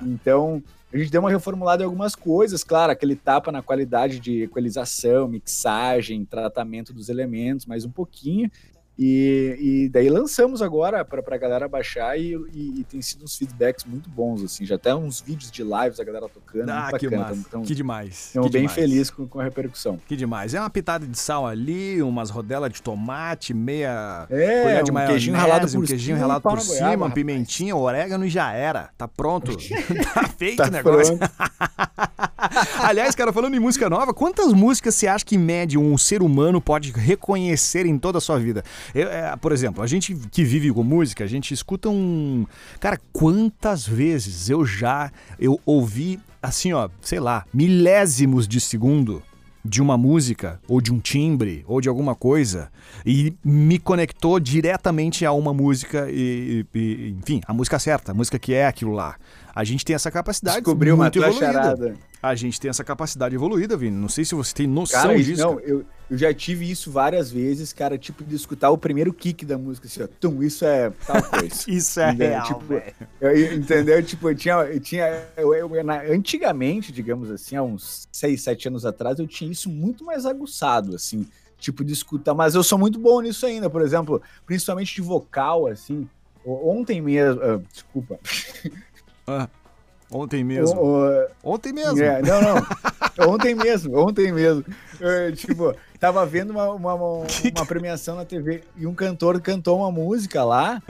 Então 0.03 0.63
a 0.93 0.99
gente 0.99 1.11
deu 1.11 1.21
uma 1.21 1.31
reformulada 1.31 1.83
em 1.83 1.87
algumas 1.87 2.17
coisas, 2.17 2.65
claro, 2.65 2.91
aquele 2.91 3.15
tapa 3.15 3.53
na 3.53 3.63
qualidade 3.63 4.19
de 4.19 4.43
equalização, 4.43 5.29
mixagem, 5.29 6.25
tratamento 6.25 6.93
dos 6.93 7.09
elementos, 7.09 7.65
mais 7.65 7.85
um 7.85 7.91
pouquinho. 7.91 8.51
E, 8.99 9.57
e 9.59 9.89
daí 9.89 10.11
lançamos 10.11 10.61
agora 10.61 11.03
para 11.05 11.23
a 11.35 11.39
galera 11.39 11.67
baixar 11.67 12.19
e, 12.19 12.35
e, 12.53 12.81
e, 12.81 12.85
tem 12.85 13.01
sido 13.01 13.25
uns 13.25 13.35
feedbacks 13.35 13.87
muito 13.87 14.11
bons, 14.11 14.45
assim. 14.45 14.67
Já 14.67 14.75
até 14.75 14.95
uns 14.95 15.23
vídeos 15.23 15.51
de 15.51 15.63
lives 15.63 15.99
a 15.99 16.05
galera 16.05 16.29
tocando. 16.29 16.69
Ah, 16.69 16.91
que, 16.99 17.09
bacana, 17.09 17.35
então, 17.35 17.63
que 17.63 17.75
demais. 17.75 18.27
Estamos 18.27 18.51
bem 18.51 18.63
demais. 18.63 18.75
felizes 18.75 19.11
com, 19.11 19.27
com 19.27 19.41
a 19.41 19.45
repercussão. 19.45 19.99
Que 20.07 20.15
demais. 20.15 20.53
É 20.53 20.61
uma 20.61 20.69
pitada 20.69 21.07
de 21.07 21.19
sal 21.19 21.47
ali, 21.47 22.03
umas 22.03 22.29
rodelas 22.29 22.71
de 22.73 22.83
tomate, 22.83 23.55
meia 23.55 24.27
é, 24.29 24.63
colher 24.63 24.85
de 24.85 24.91
um 24.91 24.95
maionese, 24.95 25.13
queijinho 25.15 25.37
ralado 25.37 25.67
por 25.67 25.79
um 25.79 25.87
queijinho 25.87 26.17
cima, 26.17 26.19
ralado 26.19 26.43
por 26.43 26.61
cima, 26.61 26.79
goiaba, 26.81 27.11
pimentinha, 27.11 27.77
orégano 27.77 28.27
e 28.27 28.29
já 28.29 28.53
era. 28.53 28.91
Tá 28.99 29.09
pronto. 29.09 29.57
tá 30.13 30.29
feito 30.29 30.59
tá 30.59 30.69
o 30.69 30.71
negócio. 30.71 31.19
Aliás, 32.83 33.15
cara, 33.15 33.33
falando 33.33 33.55
em 33.55 33.61
música 33.61 33.89
nova, 33.89 34.13
quantas 34.13 34.53
músicas 34.53 34.95
você 34.95 35.07
acha 35.07 35.25
que, 35.25 35.37
em 35.37 35.39
média, 35.39 35.79
um 35.79 35.97
ser 35.97 36.23
humano 36.23 36.61
pode 36.61 36.91
reconhecer 36.93 37.87
em 37.87 37.99
toda 37.99 38.19
a 38.19 38.21
sua 38.21 38.39
vida? 38.39 38.65
Eu, 38.95 39.09
é, 39.09 39.37
por 39.37 39.53
exemplo, 39.53 39.83
a 39.83 39.87
gente 39.87 40.15
que 40.31 40.45
vive 40.45 40.73
com 40.73 40.83
música, 40.83 41.25
a 41.25 41.27
gente 41.27 41.53
escuta 41.53 41.89
um. 41.89 42.47
Cara, 42.79 42.99
quantas 43.13 43.87
vezes 43.87 44.49
eu 44.49 44.65
já 44.65 45.11
eu 45.39 45.61
ouvi 45.65 46.19
assim, 46.43 46.73
ó, 46.73 46.89
sei 47.03 47.21
lá, 47.21 47.45
milésimos 47.53 48.49
de 48.49 48.61
segundo 48.61 49.23
de 49.63 49.83
uma 49.83 49.99
música, 49.99 50.59
ou 50.67 50.81
de 50.81 50.93
um 50.93 50.99
timbre, 50.99 51.65
ou 51.67 51.81
de 51.81 51.89
alguma 51.89 52.15
coisa, 52.15 52.71
e 53.05 53.35
me 53.45 53.79
conectou 53.79 54.41
diretamente 54.41 55.27
a 55.27 55.33
uma 55.33 55.53
música, 55.53 56.09
e, 56.11 56.65
e 56.75 57.15
enfim, 57.21 57.43
a 57.47 57.53
música 57.53 57.79
certa, 57.79 58.13
a 58.13 58.15
música 58.15 58.39
que 58.39 58.55
é 58.55 58.67
aquilo 58.67 58.93
lá. 58.93 59.17
A 59.55 59.65
gente 59.65 59.85
tem 59.85 59.95
essa 59.95 60.11
capacidade 60.11 60.57
Descobriu 60.57 60.97
muito 60.97 61.19
uma 61.19 61.29
evoluída. 61.29 61.53
Charada. 61.53 61.97
A 62.23 62.35
gente 62.35 62.61
tem 62.61 62.69
essa 62.69 62.85
capacidade 62.85 63.35
evoluída, 63.35 63.77
Vini. 63.77 63.97
Não 63.97 64.09
sei 64.09 64.25
se 64.25 64.35
você 64.35 64.55
tem 64.55 64.67
noção 64.67 65.03
cara, 65.03 65.23
disso. 65.23 65.41
Não, 65.43 65.59
eu, 65.61 65.85
eu 66.11 66.19
já 66.19 66.35
tive 66.35 66.71
isso 66.71 66.91
várias 66.91 67.31
vezes, 67.31 67.73
cara, 67.73 67.97
tipo, 67.97 68.23
de 68.23 68.35
escutar 68.35 68.71
o 68.71 68.77
primeiro 68.77 69.13
kick 69.13 69.45
da 69.47 69.57
música, 69.57 69.87
assim, 69.87 70.03
ó, 70.03 70.09
tum, 70.21 70.43
isso 70.43 70.65
é 70.65 70.91
tal 71.07 71.23
coisa. 71.23 71.65
isso 71.67 72.01
é 72.01 72.09
entendeu? 72.11 72.29
real, 72.29 72.47
tipo, 72.47 72.83
eu, 73.21 73.55
Entendeu? 73.55 74.03
Tipo, 74.03 74.31
eu 74.31 74.35
tinha, 74.35 74.55
eu 74.55 74.81
tinha 74.81 75.25
eu, 75.37 75.55
eu, 75.55 75.85
na, 75.85 76.03
antigamente, 76.03 76.93
digamos 76.93 77.31
assim, 77.31 77.57
há 77.57 77.63
uns 77.63 78.07
6, 78.13 78.43
7 78.43 78.69
anos 78.69 78.85
atrás, 78.85 79.19
eu 79.19 79.27
tinha 79.27 79.51
isso 79.51 79.71
muito 79.71 80.05
mais 80.05 80.27
aguçado, 80.27 80.95
assim, 80.95 81.27
tipo, 81.59 81.83
de 81.83 81.93
escutar, 81.93 82.35
mas 82.35 82.55
eu 82.55 82.63
sou 82.63 82.79
muito 82.79 82.99
bom 82.99 83.21
nisso 83.23 83.47
ainda, 83.47 83.71
por 83.71 83.81
exemplo, 83.81 84.21
principalmente 84.45 84.95
de 84.95 85.01
vocal, 85.01 85.67
assim, 85.67 86.07
ontem 86.45 87.01
mesmo, 87.01 87.41
uh, 87.41 87.63
desculpa... 87.73 88.19
Ah. 89.31 89.49
Ontem 90.13 90.43
mesmo. 90.43 90.81
O, 90.81 91.07
o, 91.07 91.27
ontem 91.45 91.73
mesmo. 91.73 92.03
É, 92.03 92.21
não, 92.21 92.41
não. 92.41 92.67
ontem 93.33 93.55
mesmo, 93.55 93.97
ontem 93.97 94.33
mesmo. 94.33 94.65
Eu, 94.99 95.33
tipo, 95.35 95.75
tava 96.01 96.27
vendo 96.27 96.51
uma, 96.51 96.69
uma, 96.71 96.95
uma, 96.95 97.27
uma, 97.57 97.67
premiação 97.67 98.17
na 98.17 98.25
TV 98.25 98.65
e 98.77 98.87
um 98.87 98.95
cantor 98.95 99.41
cantou 99.41 99.79
uma 99.79 99.93
música 99.93 100.43
lá. 100.43 100.83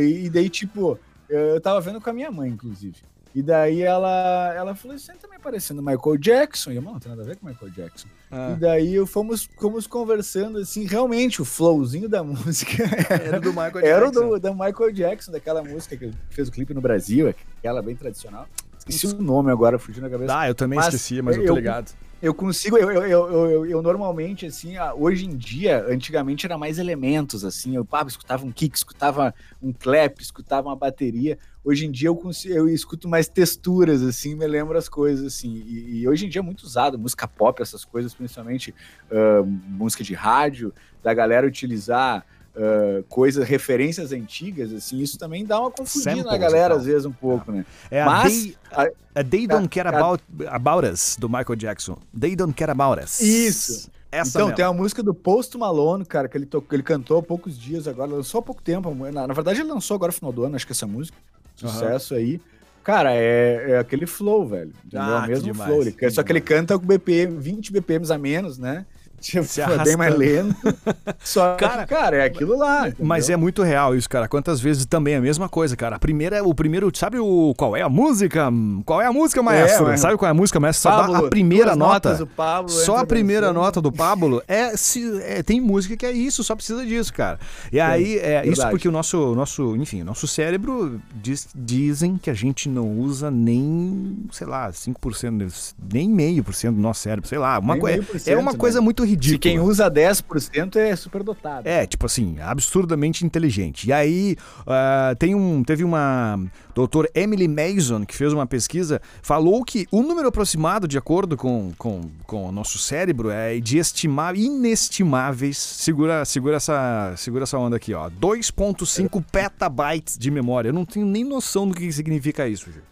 E, 0.00 0.24
e, 0.24 0.30
daí, 0.30 0.48
tipo, 0.48 0.98
eu 1.28 1.60
tava 1.60 1.80
vendo 1.82 2.00
com 2.00 2.08
a 2.08 2.14
minha 2.14 2.30
mãe, 2.30 2.50
inclusive. 2.50 2.96
E 3.34 3.42
daí 3.42 3.82
ela, 3.82 4.52
ela 4.54 4.74
falou, 4.74 4.98
você 4.98 5.14
também 5.14 5.38
parecendo 5.38 5.82
Michael 5.82 6.18
Jackson. 6.18 6.70
E 6.70 6.76
eu, 6.76 6.82
não, 6.82 6.92
não 6.92 7.00
tem 7.00 7.10
nada 7.10 7.22
a 7.22 7.24
ver 7.24 7.36
com 7.36 7.46
Michael 7.46 7.70
Jackson. 7.70 8.08
Ah. 8.30 8.52
E 8.54 8.60
daí 8.60 9.06
fomos, 9.06 9.48
fomos 9.58 9.86
conversando, 9.86 10.58
assim, 10.58 10.84
realmente, 10.84 11.40
o 11.40 11.44
flowzinho 11.44 12.08
da 12.08 12.22
música 12.24 12.84
era 13.08 13.40
do 13.40 13.50
Michael 13.50 13.72
Jackson. 13.72 13.86
Era 13.86 14.10
do, 14.10 14.38
da 14.38 14.52
Michael 14.52 14.92
Jackson, 14.92 15.32
daquela 15.32 15.62
música 15.62 15.96
que 15.96 16.10
fez 16.30 16.48
o 16.48 16.52
clipe 16.52 16.74
no 16.74 16.80
Brasil, 16.80 17.28
aquela 17.58 17.80
bem 17.80 17.96
tradicional. 17.96 18.46
Esqueci 18.78 19.14
o 19.14 19.22
nome 19.22 19.50
agora, 19.50 19.78
fugindo 19.78 20.02
na 20.02 20.10
cabeça. 20.10 20.38
Ah, 20.38 20.48
eu 20.48 20.54
também 20.54 20.76
mas 20.76 20.86
esqueci, 20.86 21.22
mas 21.22 21.36
eu 21.36 21.46
tô 21.46 21.54
ligado. 21.54 21.88
Eu 21.90 22.11
consigo, 22.32 22.78
eu, 22.78 22.88
eu, 22.92 23.02
eu, 23.02 23.50
eu, 23.50 23.66
eu 23.66 23.82
normalmente, 23.82 24.46
assim, 24.46 24.74
hoje 24.96 25.26
em 25.26 25.36
dia, 25.36 25.84
antigamente 25.88 26.46
era 26.46 26.56
mais 26.56 26.78
elementos, 26.78 27.44
assim, 27.44 27.74
eu 27.74 27.84
pá, 27.84 28.04
escutava 28.06 28.46
um 28.46 28.52
kick, 28.52 28.76
escutava 28.76 29.34
um 29.60 29.72
clap, 29.72 30.20
escutava 30.20 30.68
uma 30.68 30.76
bateria. 30.76 31.36
Hoje 31.64 31.84
em 31.84 31.90
dia 31.90 32.08
eu, 32.08 32.14
consigo, 32.14 32.54
eu 32.54 32.68
escuto 32.68 33.08
mais 33.08 33.26
texturas, 33.26 34.02
assim, 34.02 34.36
me 34.36 34.46
lembro 34.46 34.78
as 34.78 34.88
coisas, 34.88 35.26
assim. 35.26 35.64
E, 35.66 36.02
e 36.02 36.08
hoje 36.08 36.26
em 36.26 36.28
dia 36.28 36.40
é 36.40 36.44
muito 36.44 36.62
usado, 36.62 36.96
música 36.96 37.26
pop, 37.26 37.60
essas 37.60 37.84
coisas, 37.84 38.14
principalmente 38.14 38.72
uh, 39.10 39.44
música 39.44 40.04
de 40.04 40.14
rádio, 40.14 40.72
da 41.02 41.12
galera 41.12 41.44
utilizar 41.44 42.24
uh, 42.56 43.02
coisas, 43.04 43.46
referências 43.46 44.12
antigas, 44.12 44.72
assim, 44.72 44.98
isso 44.98 45.18
também 45.18 45.44
dá 45.44 45.60
uma 45.60 45.70
confundida 45.70 46.16
Samples, 46.16 46.24
na 46.24 46.38
galera, 46.38 46.74
às 46.74 46.84
vezes, 46.84 47.04
um 47.04 47.12
pouco, 47.12 47.52
né? 47.52 47.64
É 47.90 48.04
Mas, 48.04 48.56
a 48.70 48.84
They, 48.84 48.92
a, 49.14 49.20
a 49.20 49.24
They 49.24 49.46
Don't 49.46 49.68
Care 49.68 49.88
a, 49.88 49.98
about, 49.98 50.22
about 50.46 50.86
Us, 50.86 51.16
do 51.18 51.28
Michael 51.28 51.56
Jackson. 51.56 51.98
They 52.18 52.36
Don't 52.36 52.54
Care 52.54 52.70
About 52.70 53.02
Us. 53.02 53.20
Isso. 53.20 53.90
Essa 54.10 54.28
então, 54.28 54.46
mesmo. 54.48 54.56
tem 54.56 54.64
uma 54.66 54.74
música 54.74 55.02
do 55.02 55.14
Post 55.14 55.56
Malone, 55.56 56.04
cara, 56.04 56.28
que 56.28 56.36
ele, 56.36 56.44
tocou, 56.44 56.76
ele 56.76 56.82
cantou 56.82 57.18
há 57.18 57.22
poucos 57.22 57.58
dias 57.58 57.88
agora, 57.88 58.10
lançou 58.10 58.40
há 58.40 58.42
pouco 58.42 58.60
tempo. 58.60 58.94
Na, 58.94 59.26
na 59.26 59.32
verdade, 59.32 59.60
ele 59.60 59.70
lançou 59.70 59.94
agora 59.94 60.10
no 60.10 60.14
final 60.14 60.32
do 60.32 60.44
ano, 60.44 60.54
acho 60.54 60.66
que 60.66 60.72
essa 60.72 60.86
música. 60.86 61.16
Sucesso 61.56 62.14
uhum. 62.14 62.20
aí. 62.20 62.40
Cara, 62.84 63.14
é, 63.14 63.70
é, 63.70 63.78
aquele 63.78 64.06
flow, 64.06 64.46
velho. 64.46 64.72
Entendeu? 64.84 65.00
Ah, 65.00 65.24
o 65.24 65.28
mesmo 65.28 65.52
demais, 65.52 65.70
flow. 65.70 65.82
Ele, 65.82 66.10
só 66.10 66.22
que 66.22 66.32
ele 66.32 66.40
canta 66.40 66.78
com 66.78 66.84
BPM, 66.84 67.38
20 67.38 67.72
BPMs 67.72 68.12
a 68.12 68.18
menos, 68.18 68.58
né? 68.58 68.84
Tipo, 69.22 69.44
se 69.44 69.60
é 69.60 69.84
bem 69.84 69.96
mais 69.96 70.16
lento. 70.16 70.56
Só 71.22 71.54
cara, 71.54 71.86
que, 71.86 71.94
cara, 71.94 72.16
é 72.16 72.24
aquilo 72.24 72.58
lá. 72.58 72.88
Entendeu? 72.88 73.06
Mas 73.06 73.30
é 73.30 73.36
muito 73.36 73.62
real 73.62 73.94
isso, 73.94 74.08
cara. 74.08 74.26
Quantas 74.26 74.60
vezes 74.60 74.84
também 74.84 75.14
é 75.14 75.18
a 75.18 75.20
mesma 75.20 75.48
coisa, 75.48 75.76
cara. 75.76 75.94
A 75.94 75.98
primeira, 75.98 76.42
o 76.44 76.52
primeiro, 76.52 76.90
sabe 76.92 77.20
o 77.20 77.54
qual 77.56 77.76
é 77.76 77.82
a 77.82 77.88
música? 77.88 78.50
Qual 78.84 79.00
é 79.00 79.06
a 79.06 79.12
música, 79.12 79.40
é, 79.40 79.42
maestro? 79.44 79.88
É, 79.88 79.96
sabe 79.96 80.16
qual 80.16 80.26
é 80.26 80.32
a 80.32 80.34
música, 80.34 80.58
maestro? 80.58 80.90
Só 80.90 80.96
Pablo, 81.02 81.26
a 81.26 81.30
primeira 81.30 81.76
nota. 81.76 82.28
Pablo, 82.36 82.68
só 82.68 82.96
a 82.96 83.06
primeira 83.06 83.52
nota 83.52 83.80
do 83.80 83.90
Pablo 83.92 84.42
é, 84.48 84.76
se, 84.76 85.20
é, 85.22 85.40
tem 85.42 85.60
música 85.60 85.96
que 85.96 86.04
é 86.04 86.10
isso, 86.10 86.42
só 86.42 86.56
precisa 86.56 86.84
disso, 86.84 87.14
cara. 87.14 87.38
E 87.70 87.78
aí 87.78 88.18
é 88.18 88.44
isso 88.46 88.68
porque 88.68 88.88
o 88.88 88.92
nosso, 88.92 89.36
nosso, 89.36 89.76
enfim, 89.76 90.02
nosso 90.02 90.26
cérebro 90.26 91.00
diz, 91.14 91.48
dizem 91.54 92.18
que 92.18 92.28
a 92.28 92.34
gente 92.34 92.68
não 92.68 92.90
usa 92.98 93.30
nem, 93.30 94.26
sei 94.32 94.48
lá, 94.48 94.68
5%, 94.70 95.74
nem 95.92 96.08
meio 96.08 96.42
por 96.42 96.54
cento 96.54 96.74
do 96.74 96.82
nosso 96.82 97.00
cérebro, 97.00 97.28
sei 97.28 97.38
lá, 97.38 97.58
uma 97.60 97.78
coisa 97.78 98.02
é 98.26 98.36
uma 98.36 98.54
coisa 98.54 98.80
né? 98.80 98.84
muito 98.84 99.04
ridículo. 99.12 99.34
Se 99.34 99.38
quem 99.38 99.60
usa 99.60 99.90
10% 99.90 100.76
é 100.76 100.96
superdotado. 100.96 101.68
É, 101.68 101.86
tipo 101.86 102.06
assim, 102.06 102.38
absurdamente 102.40 103.24
inteligente. 103.24 103.88
E 103.88 103.92
aí, 103.92 104.36
uh, 104.60 105.16
tem 105.16 105.34
um, 105.34 105.62
teve 105.62 105.84
uma 105.84 106.38
doutor 106.74 107.08
Emily 107.14 107.48
Mason, 107.48 108.04
que 108.04 108.16
fez 108.16 108.32
uma 108.32 108.46
pesquisa, 108.46 109.00
falou 109.22 109.64
que 109.64 109.86
o 109.90 110.02
número 110.02 110.28
aproximado, 110.28 110.88
de 110.88 110.98
acordo 110.98 111.36
com, 111.36 111.72
com, 111.76 112.10
com 112.26 112.48
o 112.48 112.52
nosso 112.52 112.78
cérebro, 112.78 113.30
é 113.30 113.58
de 113.60 113.78
estimar, 113.78 114.36
inestimáveis, 114.36 115.58
segura, 115.58 116.24
segura, 116.24 116.56
essa, 116.56 117.14
segura 117.16 117.44
essa 117.44 117.58
onda 117.58 117.76
aqui, 117.76 117.94
ó, 117.94 118.08
2.5 118.10 119.22
petabytes 119.30 120.18
de 120.18 120.30
memória. 120.30 120.70
Eu 120.70 120.74
não 120.74 120.84
tenho 120.84 121.06
nem 121.06 121.24
noção 121.24 121.68
do 121.68 121.74
que 121.74 121.90
significa 121.92 122.48
isso, 122.48 122.70
Gil. 122.72 122.82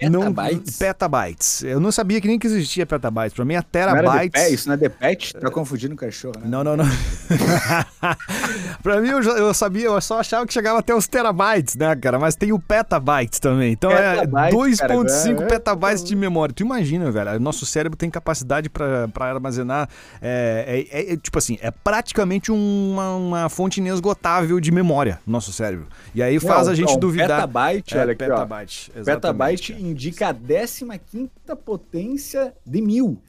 É 0.00 0.08
Petabytes? 0.08 0.80
Não, 0.80 0.88
petabytes. 0.88 1.62
Eu 1.62 1.78
não 1.78 1.92
sabia 1.92 2.20
que 2.20 2.26
nem 2.26 2.38
que 2.38 2.46
existia 2.46 2.86
petabytes. 2.86 3.34
Pra 3.34 3.44
mim 3.44 3.54
é 3.54 3.60
terabytes. 3.60 4.42
Não 4.42 4.50
isso 4.50 4.68
não 4.68 4.74
é 4.74 4.78
The 4.78 4.88
Pet? 4.88 5.34
Tá 5.34 5.50
confundindo 5.50 5.94
cachorro, 5.94 6.34
né? 6.40 6.46
Não, 6.46 6.64
não, 6.64 6.74
não. 6.74 6.86
pra 8.82 9.00
mim 9.00 9.08
eu, 9.08 9.20
eu, 9.20 9.52
sabia, 9.52 9.86
eu 9.86 10.00
só 10.00 10.20
achava 10.20 10.46
que 10.46 10.54
chegava 10.54 10.78
até 10.78 10.94
os 10.94 11.06
terabytes, 11.06 11.76
né, 11.76 11.94
cara? 11.96 12.18
Mas 12.18 12.34
tem 12.34 12.50
o 12.50 12.58
petabytes 12.58 13.38
também. 13.38 13.72
Então 13.72 13.90
é 13.90 14.26
2.5 14.26 15.42
é. 15.42 15.46
petabytes 15.46 16.02
de 16.02 16.16
memória. 16.16 16.54
Tu 16.54 16.62
imagina, 16.62 17.10
velho, 17.10 17.38
nosso 17.38 17.66
cérebro 17.66 17.98
tem 17.98 18.08
capacidade 18.08 18.70
pra, 18.70 19.06
pra 19.08 19.26
armazenar. 19.26 19.86
É, 20.22 20.86
é, 20.90 21.12
é, 21.12 21.16
tipo 21.16 21.36
assim, 21.36 21.58
é 21.60 21.70
praticamente 21.70 22.50
uma, 22.50 23.16
uma 23.16 23.48
fonte 23.50 23.80
inesgotável 23.80 24.58
de 24.60 24.72
memória, 24.72 25.20
nosso 25.26 25.52
cérebro. 25.52 25.86
E 26.14 26.22
aí 26.22 26.40
faz 26.40 26.66
não, 26.66 26.72
a 26.72 26.76
gente 26.76 26.92
não, 26.92 26.98
duvidar. 26.98 27.40
Petabyte, 27.40 27.96
é, 27.96 28.00
olha 28.00 28.12
aqui, 28.12 28.24
petabyte, 28.24 28.92
ó. 28.98 29.04
Petabyte 29.04 29.89
indica 29.90 30.28
a 30.28 30.32
15 30.32 31.30
potência 31.64 32.54
de 32.66 32.80
mil. 32.80 33.20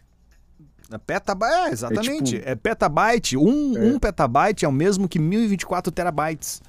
É 0.91 0.98
petabyte, 0.98 1.70
é, 1.70 1.72
exatamente. 1.72 2.36
É, 2.36 2.39
tipo, 2.39 2.50
é 2.50 2.56
petabyte. 2.56 3.38
Um, 3.38 3.77
é. 3.77 3.82
um 3.82 4.00
petabyte 4.00 4.65
é 4.65 4.68
o 4.68 4.72
mesmo 4.72 5.08
que 5.08 5.18
1024 5.18 5.91
terabytes. 5.91 6.62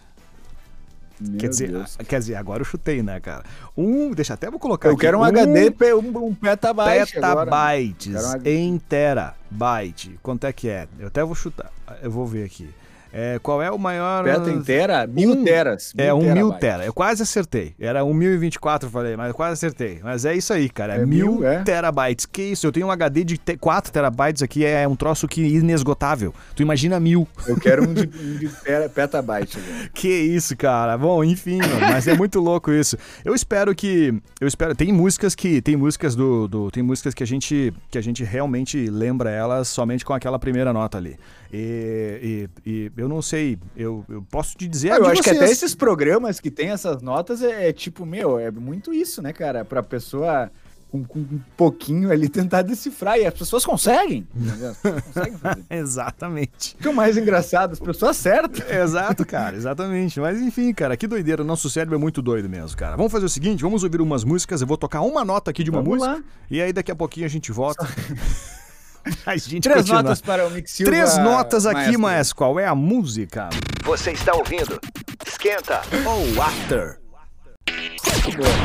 Meu 1.20 1.38
quer 1.38 1.48
dizer, 1.48 1.70
Deus. 1.70 1.96
quer 2.08 2.18
dizer, 2.18 2.34
agora 2.34 2.62
eu 2.62 2.64
chutei, 2.64 3.02
né, 3.02 3.20
cara? 3.20 3.44
Um, 3.76 4.10
deixa 4.12 4.34
até 4.34 4.50
vou 4.50 4.58
colocar 4.58 4.88
Eu 4.88 4.92
aqui. 4.94 5.02
quero 5.02 5.18
um, 5.18 5.20
um 5.20 5.24
HD, 5.24 5.94
um, 5.94 6.26
um 6.26 6.34
petabyte 6.34 7.14
Petabytes 7.14 8.14
agora. 8.16 8.50
em 8.50 8.78
terabyte. 8.78 10.18
Quanto 10.22 10.46
é 10.46 10.52
que 10.52 10.68
é? 10.68 10.88
Eu 10.98 11.08
até 11.08 11.22
vou 11.22 11.34
chutar. 11.34 11.70
Eu 12.00 12.10
vou 12.10 12.26
ver 12.26 12.44
aqui. 12.44 12.68
É, 13.12 13.38
qual 13.42 13.60
é 13.60 13.70
o 13.70 13.78
maior. 13.78 14.24
Beta 14.24 14.50
em 14.50 14.62
tera? 14.62 15.06
Mil 15.06 15.32
um, 15.32 15.44
teras. 15.44 15.92
Mil 15.94 16.06
é, 16.06 16.14
um 16.14 16.32
mil 16.32 16.52
tera. 16.52 16.84
Eu 16.84 16.94
quase 16.94 17.22
acertei. 17.22 17.74
Era 17.78 18.04
um 18.04 18.14
mil 18.14 18.32
e 18.32 18.38
vinte 18.38 18.54
e 18.54 18.58
quatro, 18.58 18.88
falei, 18.88 19.16
mas 19.16 19.28
eu 19.28 19.34
quase 19.34 19.52
acertei. 19.52 20.00
Mas 20.02 20.24
é 20.24 20.34
isso 20.34 20.52
aí, 20.52 20.68
cara. 20.68 20.96
É, 20.96 21.02
é 21.02 21.06
mil, 21.06 21.36
mil 21.36 21.46
é? 21.46 21.62
terabytes. 21.62 22.24
Que 22.24 22.42
isso? 22.42 22.66
Eu 22.66 22.72
tenho 22.72 22.86
um 22.86 22.90
HD 22.90 23.24
de 23.24 23.38
4 23.38 23.92
terabytes 23.92 24.42
aqui, 24.42 24.64
é 24.64 24.88
um 24.88 24.96
troço 24.96 25.28
que 25.28 25.42
inesgotável. 25.42 26.34
Tu 26.56 26.62
imagina 26.62 26.98
mil. 26.98 27.28
Eu 27.46 27.58
quero 27.58 27.88
um 27.88 27.92
de, 27.92 28.08
um 28.08 28.38
de 28.38 28.50
petabyte. 28.94 29.58
Que 29.92 30.08
isso, 30.08 30.56
cara. 30.56 30.96
Bom, 30.96 31.22
enfim, 31.22 31.58
mano, 31.58 31.80
mas 31.80 32.08
é 32.08 32.16
muito 32.16 32.40
louco 32.40 32.72
isso. 32.72 32.96
Eu 33.24 33.34
espero 33.34 33.74
que. 33.74 34.14
Eu 34.40 34.48
espero. 34.48 34.74
Tem 34.74 34.90
músicas 34.92 35.34
que. 35.34 35.60
Tem 35.60 35.76
músicas 35.76 36.16
do. 36.16 36.48
do 36.48 36.70
tem 36.70 36.82
músicas 36.82 37.12
que 37.12 37.22
a 37.22 37.26
gente. 37.26 37.72
que 37.90 37.98
a 37.98 38.02
gente 38.02 38.24
realmente 38.24 38.88
lembra 38.88 39.30
elas 39.30 39.68
somente 39.68 40.04
com 40.04 40.14
aquela 40.14 40.38
primeira 40.38 40.72
nota 40.72 40.96
ali. 40.96 41.16
E, 41.52 42.48
e, 42.64 42.70
e, 42.70 42.92
eu 42.96 43.08
não 43.08 43.20
sei, 43.20 43.58
eu, 43.76 44.04
eu 44.08 44.22
posso 44.30 44.56
te 44.56 44.66
dizer. 44.66 44.92
Ah, 44.92 44.96
eu 44.96 45.06
acho 45.06 45.22
vocês. 45.22 45.36
que 45.36 45.44
até 45.44 45.52
esses 45.52 45.74
programas 45.74 46.40
que 46.40 46.50
tem 46.50 46.70
essas 46.70 47.02
notas 47.02 47.42
é, 47.42 47.68
é, 47.68 47.72
tipo, 47.72 48.06
meu, 48.06 48.38
é 48.38 48.50
muito 48.50 48.92
isso, 48.92 49.20
né, 49.20 49.34
cara? 49.34 49.62
Pra 49.62 49.82
pessoa 49.82 50.50
com, 50.90 51.04
com, 51.04 51.18
um 51.20 51.40
pouquinho 51.54 52.10
ali 52.10 52.26
tentar 52.26 52.62
decifrar. 52.62 53.18
E 53.18 53.26
as 53.26 53.34
pessoas 53.34 53.66
conseguem. 53.66 54.26
As 54.34 54.76
pessoas 54.76 55.02
conseguem 55.02 55.38
fazer. 55.38 55.64
Exatamente. 55.68 56.74
O 56.74 56.78
que 56.78 56.88
é 56.88 56.90
o 56.90 56.94
mais 56.94 57.18
engraçado, 57.18 57.72
as 57.72 57.80
pessoas 57.80 58.16
acertam. 58.16 58.66
Exato, 58.70 59.26
cara, 59.26 59.54
exatamente. 59.54 60.20
Mas 60.20 60.40
enfim, 60.40 60.72
cara, 60.72 60.96
que 60.96 61.06
doideira. 61.06 61.44
Nosso 61.44 61.68
cérebro 61.68 61.96
é 61.96 61.98
muito 61.98 62.22
doido 62.22 62.48
mesmo, 62.48 62.76
cara. 62.78 62.96
Vamos 62.96 63.12
fazer 63.12 63.26
o 63.26 63.28
seguinte: 63.28 63.62
vamos 63.62 63.84
ouvir 63.84 64.00
umas 64.00 64.24
músicas. 64.24 64.62
Eu 64.62 64.66
vou 64.66 64.78
tocar 64.78 65.02
uma 65.02 65.24
nota 65.24 65.50
aqui 65.50 65.62
de 65.62 65.70
uma 65.70 65.82
vamos 65.82 65.98
música. 65.98 66.16
Lá. 66.16 66.22
E 66.50 66.62
aí 66.62 66.72
daqui 66.72 66.90
a 66.90 66.96
pouquinho 66.96 67.26
a 67.26 67.30
gente 67.30 67.52
volta. 67.52 67.86
Gente 67.86 68.61
Três 69.24 69.46
continua. 69.76 70.02
notas 70.02 70.20
para 70.20 70.46
o 70.46 70.50
Mix 70.50 70.70
Silva, 70.72 70.90
Três 70.92 71.18
notas 71.18 71.66
aqui, 71.66 71.76
maestro. 71.76 72.00
maestro. 72.00 72.36
Qual 72.36 72.60
é 72.60 72.66
a 72.66 72.74
música? 72.74 73.48
Você 73.84 74.12
está 74.12 74.34
ouvindo 74.34 74.80
Esquenta 75.26 75.80
ou 76.06 76.42
After. 76.42 77.01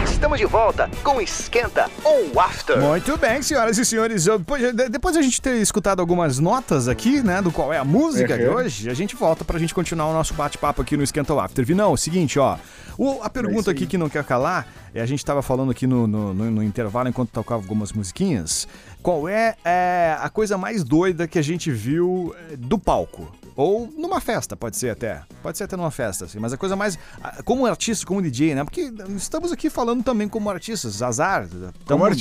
Estamos 0.03 0.37
de 0.37 0.45
volta 0.45 0.87
com 1.03 1.19
Esquenta 1.19 1.89
ou 2.03 2.39
After. 2.39 2.79
Muito 2.79 3.17
bem, 3.17 3.41
senhoras 3.41 3.75
e 3.79 3.83
senhores. 3.83 4.25
Depois, 4.25 4.73
depois 4.91 5.17
a 5.17 5.21
gente 5.23 5.41
ter 5.41 5.55
escutado 5.55 5.99
algumas 5.99 6.37
notas 6.37 6.87
aqui, 6.87 7.23
né, 7.23 7.41
do 7.41 7.51
qual 7.51 7.73
é 7.73 7.79
a 7.79 7.83
música 7.83 8.33
uhum. 8.35 8.39
de 8.39 8.47
hoje, 8.47 8.87
a 8.87 8.93
gente 8.93 9.15
volta 9.15 9.43
pra 9.43 9.57
gente 9.57 9.73
continuar 9.73 10.09
o 10.09 10.13
nosso 10.13 10.35
bate-papo 10.35 10.83
aqui 10.83 10.95
no 10.95 11.01
Esquenta 11.01 11.33
ou 11.33 11.39
After. 11.39 11.65
Vinão, 11.65 11.89
é 11.89 11.93
o 11.93 11.97
seguinte, 11.97 12.37
ó. 12.37 12.55
O, 12.99 13.19
a 13.23 13.31
pergunta 13.31 13.71
aqui 13.71 13.87
que 13.87 13.97
não 13.97 14.09
quer 14.09 14.23
calar, 14.23 14.67
é, 14.93 15.01
a 15.01 15.05
gente 15.07 15.25
tava 15.25 15.41
falando 15.41 15.71
aqui 15.71 15.87
no, 15.87 16.05
no, 16.05 16.35
no, 16.35 16.51
no 16.51 16.63
intervalo 16.63 17.09
enquanto 17.09 17.31
tocava 17.31 17.59
algumas 17.59 17.91
musiquinhas. 17.91 18.67
Qual 19.01 19.27
é, 19.27 19.55
é 19.65 20.15
a 20.21 20.29
coisa 20.29 20.55
mais 20.55 20.83
doida 20.83 21.27
que 21.27 21.39
a 21.39 21.43
gente 21.43 21.71
viu 21.71 22.35
é, 22.51 22.55
do 22.55 22.77
palco? 22.77 23.27
Ou 23.57 23.91
numa 23.97 24.21
festa, 24.21 24.55
pode 24.55 24.77
ser 24.77 24.91
até. 24.91 25.23
Pode 25.41 25.57
ser 25.57 25.63
até 25.63 25.75
numa 25.75 25.89
festa, 25.89 26.25
assim. 26.25 26.37
Mas 26.37 26.53
a 26.53 26.57
coisa 26.57 26.75
mais. 26.75 26.97
Como 27.43 27.65
artista, 27.65 28.05
como 28.05 28.21
DJ, 28.21 28.53
né? 28.53 28.63
Porque 28.63 28.93
estamos 29.15 29.51
aqui 29.51 29.67
falando 29.67 30.03
também 30.03 30.29
como 30.29 30.47
artistas. 30.47 31.01
Azar. 31.01 31.47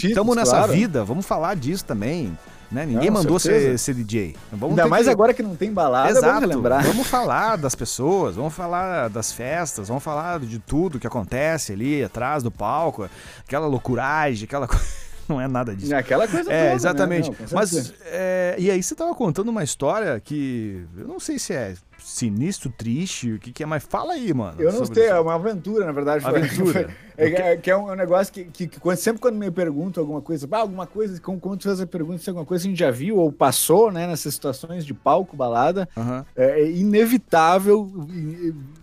Estamos 0.02 0.34
nessa 0.34 0.56
claro. 0.56 0.72
vida, 0.72 1.04
vamos 1.04 1.26
falar 1.26 1.54
disso 1.54 1.84
também. 1.84 2.36
Né? 2.72 2.86
Ninguém 2.86 3.10
não, 3.10 3.18
mandou 3.18 3.38
ser, 3.38 3.78
ser, 3.78 3.94
DJ. 3.94 4.34
Vamos 4.50 4.70
Ainda 4.70 4.88
mais 4.88 5.04
que... 5.04 5.10
agora 5.10 5.34
que 5.34 5.42
não 5.42 5.54
tem 5.54 5.72
balada, 5.72 6.10
Exato. 6.10 6.40
vamos 6.40 6.48
lembrar. 6.48 6.82
Vamos 6.82 7.06
falar 7.06 7.56
das 7.56 7.74
pessoas, 7.74 8.34
vamos 8.34 8.54
falar 8.54 9.08
das 9.08 9.30
festas, 9.30 9.88
vamos 9.88 10.02
falar 10.02 10.40
de 10.40 10.58
tudo 10.58 10.98
que 10.98 11.06
acontece 11.06 11.72
ali 11.72 12.02
atrás 12.02 12.42
do 12.42 12.50
palco, 12.50 13.08
aquela 13.46 13.66
loucuragem, 13.66 14.46
aquela 14.46 14.66
coisa. 14.66 15.05
não 15.28 15.40
é 15.40 15.48
nada 15.48 15.74
disso. 15.74 15.94
É 15.94 15.98
aquela 15.98 16.26
coisa 16.26 16.50
É, 16.50 16.58
toda, 16.58 16.68
né? 16.68 16.74
exatamente. 16.74 17.30
Né? 17.30 17.36
Não, 17.40 17.48
Mas, 17.52 17.94
é, 18.06 18.56
e 18.58 18.70
aí 18.70 18.82
você 18.82 18.94
tava 18.94 19.14
contando 19.14 19.48
uma 19.48 19.64
história 19.64 20.18
que 20.20 20.84
eu 20.96 21.06
não 21.06 21.18
sei 21.20 21.38
se 21.38 21.52
é 21.52 21.74
sinistro, 21.98 22.70
triste, 22.70 23.32
o 23.32 23.38
que, 23.38 23.52
que 23.52 23.62
é, 23.64 23.66
mas 23.66 23.82
fala 23.82 24.12
aí, 24.12 24.32
mano. 24.32 24.60
Eu 24.60 24.72
não 24.72 24.84
sei, 24.86 25.06
isso. 25.06 25.12
é 25.12 25.18
uma 25.18 25.34
aventura, 25.34 25.84
na 25.84 25.92
verdade. 25.92 26.24
Aventura. 26.24 26.88
é, 27.18 27.52
é, 27.52 27.56
que 27.56 27.68
é 27.68 27.76
um 27.76 27.94
negócio 27.96 28.32
que, 28.32 28.44
que, 28.44 28.68
que, 28.68 28.96
sempre 28.96 29.20
quando 29.20 29.36
me 29.36 29.50
perguntam 29.50 30.02
alguma 30.02 30.20
coisa, 30.22 30.46
ah, 30.52 30.58
alguma 30.58 30.86
coisa, 30.86 31.20
como, 31.20 31.40
quando 31.40 31.58
tu 31.58 31.64
faz 31.64 31.80
a 31.80 31.86
pergunta 31.86 32.18
se 32.18 32.30
alguma 32.30 32.46
coisa 32.46 32.64
a 32.64 32.68
gente 32.68 32.78
já 32.78 32.92
viu 32.92 33.16
ou 33.16 33.32
passou, 33.32 33.90
né, 33.90 34.06
nessas 34.06 34.34
situações 34.34 34.86
de 34.86 34.94
palco, 34.94 35.36
balada, 35.36 35.88
uhum. 35.96 36.24
é, 36.36 36.60
é 36.60 36.70
inevitável 36.70 37.90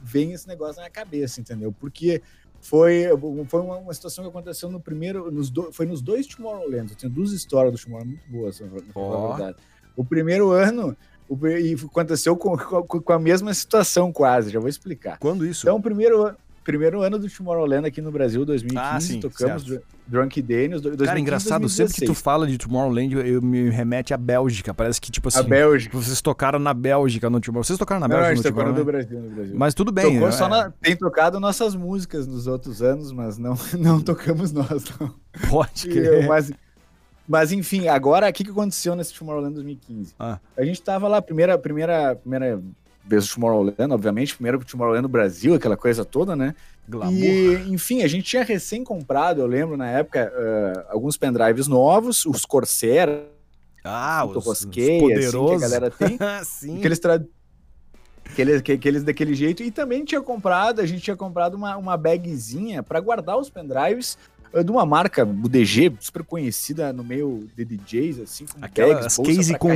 vem 0.03 0.33
esse 0.33 0.47
negócio 0.47 0.75
na 0.75 0.83
minha 0.83 0.91
cabeça, 0.91 1.39
entendeu? 1.39 1.71
Porque 1.71 2.21
foi, 2.63 3.03
foi 3.49 3.59
uma, 3.59 3.77
uma, 3.77 3.93
situação 3.93 4.23
que 4.23 4.29
aconteceu 4.29 4.71
no 4.71 4.79
primeiro. 4.79 5.29
Nos 5.29 5.49
do, 5.49 5.71
foi 5.73 5.85
nos 5.85 6.01
dois 6.01 6.25
Tomorrowland. 6.25 6.91
Eu 6.91 6.97
tenho 6.97 7.11
duas 7.11 7.33
histórias 7.33 7.73
do 7.73 7.83
Tomorrowland 7.83 8.15
muito 8.15 8.31
boas, 8.31 8.59
na 8.61 8.67
verdade. 8.67 9.57
O 9.97 10.05
primeiro 10.05 10.51
ano. 10.51 10.95
O, 11.27 11.47
e 11.47 11.73
aconteceu 11.73 12.37
com, 12.37 12.57
com, 12.57 13.01
com, 13.01 13.13
a 13.13 13.19
mesma 13.19 13.53
situação, 13.53 14.13
quase. 14.13 14.49
Já 14.49 14.61
vou 14.61 14.69
explicar. 14.69 15.19
Quando 15.19 15.45
isso? 15.45 15.65
Então, 15.65 15.75
o 15.75 15.81
primeiro, 15.81 16.33
primeiro 16.63 17.01
ano 17.01 17.19
do 17.19 17.29
Tomorrowland 17.29 17.87
aqui 17.87 18.01
no 18.01 18.11
Brasil, 18.11 18.45
2015, 18.45 18.95
ah, 18.95 18.99
sim, 18.99 19.19
tocamos 19.19 19.63
certo. 19.63 19.85
Drunk 20.07 20.41
Daniels. 20.41 20.81
2015, 20.81 21.05
Cara, 21.05 21.19
engraçado, 21.19 21.61
2016. 21.61 21.89
sempre 21.89 21.99
que 22.01 22.05
tu 22.05 22.15
fala 22.15 22.47
de 22.47 22.57
Tomorrowland, 22.57 23.13
eu, 23.13 23.21
eu 23.25 23.41
me 23.41 23.69
remete 23.69 24.13
à 24.13 24.17
Bélgica. 24.17 24.73
Parece 24.73 24.99
que, 24.99 25.11
tipo 25.11 25.27
assim. 25.27 25.39
A 25.39 25.43
Bélgica. 25.43 25.97
Vocês 25.97 26.21
tocaram 26.21 26.59
na 26.59 26.73
Bélgica 26.73 27.29
no 27.29 27.39
Tomorrowland. 27.39 27.67
Vocês 27.67 27.79
tocaram 27.79 28.01
na 28.01 28.07
Bélgica 28.07 28.33
não, 28.33 28.35
no 28.37 28.43
Tomorrowland? 28.43 28.79
no 28.79 28.85
Brasil, 28.85 29.19
no 29.19 29.35
Brasil. 29.35 29.55
Mas 29.57 29.73
tudo 29.73 29.91
bem. 29.91 30.13
Tocou 30.13 30.31
só 30.31 30.45
é. 30.45 30.49
na, 30.49 30.71
tem 30.71 30.95
tocado 30.95 31.39
nossas 31.39 31.75
músicas 31.75 32.27
nos 32.27 32.47
outros 32.47 32.81
anos, 32.81 33.11
mas 33.11 33.37
não, 33.37 33.55
não 33.77 34.01
tocamos 34.01 34.51
nós, 34.51 34.85
não. 34.99 35.13
Pode 35.49 35.87
crer. 35.87 36.27
Mas, 36.27 36.51
mas 37.27 37.51
enfim, 37.51 37.87
agora 37.87 38.29
o 38.29 38.33
que, 38.33 38.43
que 38.43 38.51
aconteceu 38.51 38.95
nesse 38.95 39.13
Tomorrowland 39.13 39.53
2015? 39.55 40.15
Ah. 40.19 40.39
A 40.57 40.63
gente 40.63 40.81
tava 40.81 41.07
lá, 41.07 41.21
primeira, 41.21 41.57
primeira, 41.57 42.15
primeira 42.15 42.61
vez 43.05 43.27
do 43.27 43.33
Tomorrowland, 43.33 43.93
obviamente, 43.93 44.35
primeiro 44.35 44.63
Tomorrowland 44.63 45.03
no 45.03 45.09
Brasil, 45.09 45.53
aquela 45.53 45.75
coisa 45.75 46.05
toda, 46.05 46.35
né? 46.35 46.55
Glamour. 46.87 47.13
E, 47.13 47.71
enfim, 47.71 48.01
a 48.01 48.07
gente 48.07 48.23
tinha 48.23 48.43
recém 48.43 48.83
comprado, 48.83 49.41
eu 49.41 49.47
lembro 49.47 49.77
na 49.77 49.89
época, 49.89 50.31
uh, 50.33 50.91
alguns 50.91 51.17
pendrives 51.17 51.67
novos, 51.67 52.25
os 52.25 52.45
Corsair, 52.45 53.25
ah, 53.83 54.25
os, 54.25 54.45
os 54.45 54.65
poderosos. 54.65 55.35
Assim, 55.35 55.47
que 55.47 55.53
a 55.53 55.59
galera 55.59 55.91
tem. 55.91 56.17
Sim. 56.43 56.77
Aqueles, 56.77 56.99
tra... 56.99 57.23
aqueles, 58.73 59.03
daquele 59.03 59.33
jeito. 59.33 59.61
E 59.61 59.69
também 59.69 60.05
tinha 60.05 60.21
comprado, 60.21 60.79
a 60.79 60.85
gente 60.85 61.01
tinha 61.01 61.17
comprado 61.17 61.55
uma, 61.55 61.75
uma 61.75 61.97
bagzinha 61.97 62.81
para 62.81 62.99
guardar 63.01 63.37
os 63.37 63.49
pendrives 63.49 64.17
de 64.61 64.69
uma 64.69 64.85
marca, 64.85 65.25
o 65.25 65.49
DG, 65.49 65.93
super 65.99 66.23
conhecida 66.23 66.93
no 66.93 67.03
meio 67.03 67.47
de 67.55 67.65
DJs, 67.65 68.19
assim, 68.19 68.45
com 68.45 68.63
Aquela, 68.63 68.93
bags, 68.93 69.05
as 69.07 69.17
case 69.17 69.57
com 69.57 69.69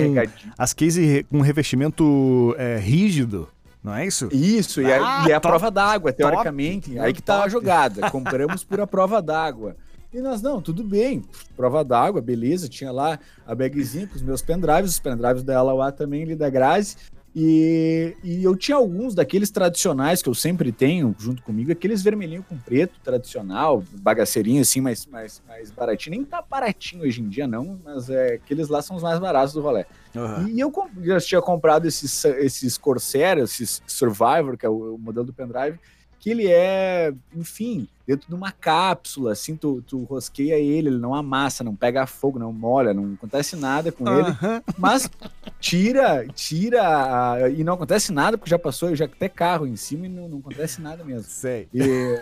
As 0.57 0.73
case 0.73 1.25
com 1.29 1.41
revestimento 1.41 2.55
é, 2.57 2.77
rígido. 2.77 3.47
Não 3.83 3.95
é 3.95 4.05
isso? 4.05 4.27
Isso, 4.31 4.81
e, 4.81 4.85
ah, 4.91 5.23
é, 5.25 5.29
e 5.29 5.31
é 5.31 5.35
a 5.35 5.39
prova 5.39 5.71
d'água, 5.71 6.11
teoricamente. 6.11 6.91
Top, 6.91 6.99
aí 6.99 7.13
que 7.13 7.21
tá 7.21 7.35
top. 7.35 7.45
a 7.45 7.49
jogada. 7.49 8.11
Compramos 8.11 8.63
por 8.63 8.81
a 8.81 8.85
prova 8.85 9.21
d'água. 9.21 9.75
E 10.13 10.21
nós, 10.21 10.41
não, 10.41 10.61
tudo 10.61 10.83
bem, 10.83 11.23
prova 11.55 11.83
d'água, 11.83 12.21
beleza. 12.21 12.67
Tinha 12.67 12.91
lá 12.91 13.19
a 13.45 13.55
bagzinha 13.55 14.07
com 14.07 14.15
os 14.15 14.21
meus 14.21 14.41
pendrives, 14.41 14.91
os 14.91 14.99
pendrives 14.99 15.43
da 15.43 15.53
Ela 15.53 15.91
também, 15.91 16.23
ali 16.23 16.35
da 16.35 16.49
Grazi. 16.49 16.97
E, 17.39 18.17
e, 18.23 18.43
eu 18.43 18.55
tinha 18.55 18.75
alguns 18.75 19.13
daqueles 19.13 19.51
tradicionais 19.51 20.23
que 20.23 20.27
eu 20.27 20.33
sempre 20.33 20.71
tenho 20.71 21.15
junto 21.19 21.43
comigo, 21.43 21.71
aqueles 21.71 22.01
vermelhinho 22.01 22.41
com 22.41 22.57
preto 22.57 22.99
tradicional, 23.03 23.83
bagaceirinho 24.01 24.59
assim, 24.59 24.81
mais, 24.81 25.05
mais, 25.05 25.39
mais 25.47 25.69
baratinho. 25.69 26.15
Nem 26.15 26.25
tá 26.25 26.41
baratinho 26.41 27.03
hoje 27.03 27.21
em 27.21 27.29
dia, 27.29 27.45
não, 27.45 27.79
mas 27.85 28.09
é, 28.09 28.33
aqueles 28.43 28.69
lá 28.69 28.81
são 28.81 28.95
os 28.95 29.03
mais 29.03 29.19
baratos 29.19 29.53
do 29.53 29.61
rolê. 29.61 29.85
Uhum. 30.15 30.47
E 30.47 30.59
eu 30.59 30.73
já 31.03 31.19
tinha 31.19 31.39
comprado 31.39 31.87
esses, 31.87 32.25
esses 32.25 32.75
Corsair, 32.75 33.37
esses 33.37 33.83
Survivor, 33.85 34.57
que 34.57 34.65
é 34.65 34.69
o, 34.69 34.95
o 34.95 34.97
modelo 34.97 35.27
do 35.27 35.31
pendrive, 35.31 35.77
que 36.19 36.31
ele 36.31 36.47
é, 36.47 37.13
enfim, 37.35 37.87
dentro 38.07 38.29
de 38.29 38.33
uma 38.33 38.53
cápsula, 38.53 39.33
assim, 39.33 39.57
tu, 39.57 39.83
tu 39.85 40.03
rosqueia 40.05 40.55
ele, 40.55 40.87
ele 40.87 40.97
não 40.97 41.13
amassa, 41.13 41.61
não 41.61 41.75
pega 41.75 42.07
fogo, 42.07 42.39
não 42.39 42.53
molha, 42.53 42.93
não 42.93 43.15
acontece 43.15 43.57
nada 43.57 43.91
com 43.91 44.05
uhum. 44.05 44.19
ele, 44.19 44.35
mas 44.77 45.09
tira, 45.59 46.25
tira, 46.33 47.49
e 47.53 47.65
não 47.65 47.73
acontece 47.73 48.13
nada, 48.13 48.37
porque 48.37 48.49
já 48.49 48.57
passou, 48.57 48.95
já 48.95 49.03
até 49.05 49.27
carro 49.27 49.67
em 49.67 49.75
cima 49.75 50.05
e 50.05 50.09
não, 50.09 50.29
não 50.29 50.37
acontece 50.39 50.81
nada 50.81 51.03
mesmo. 51.03 51.25
Sei. 51.27 51.67
E, 51.73 52.17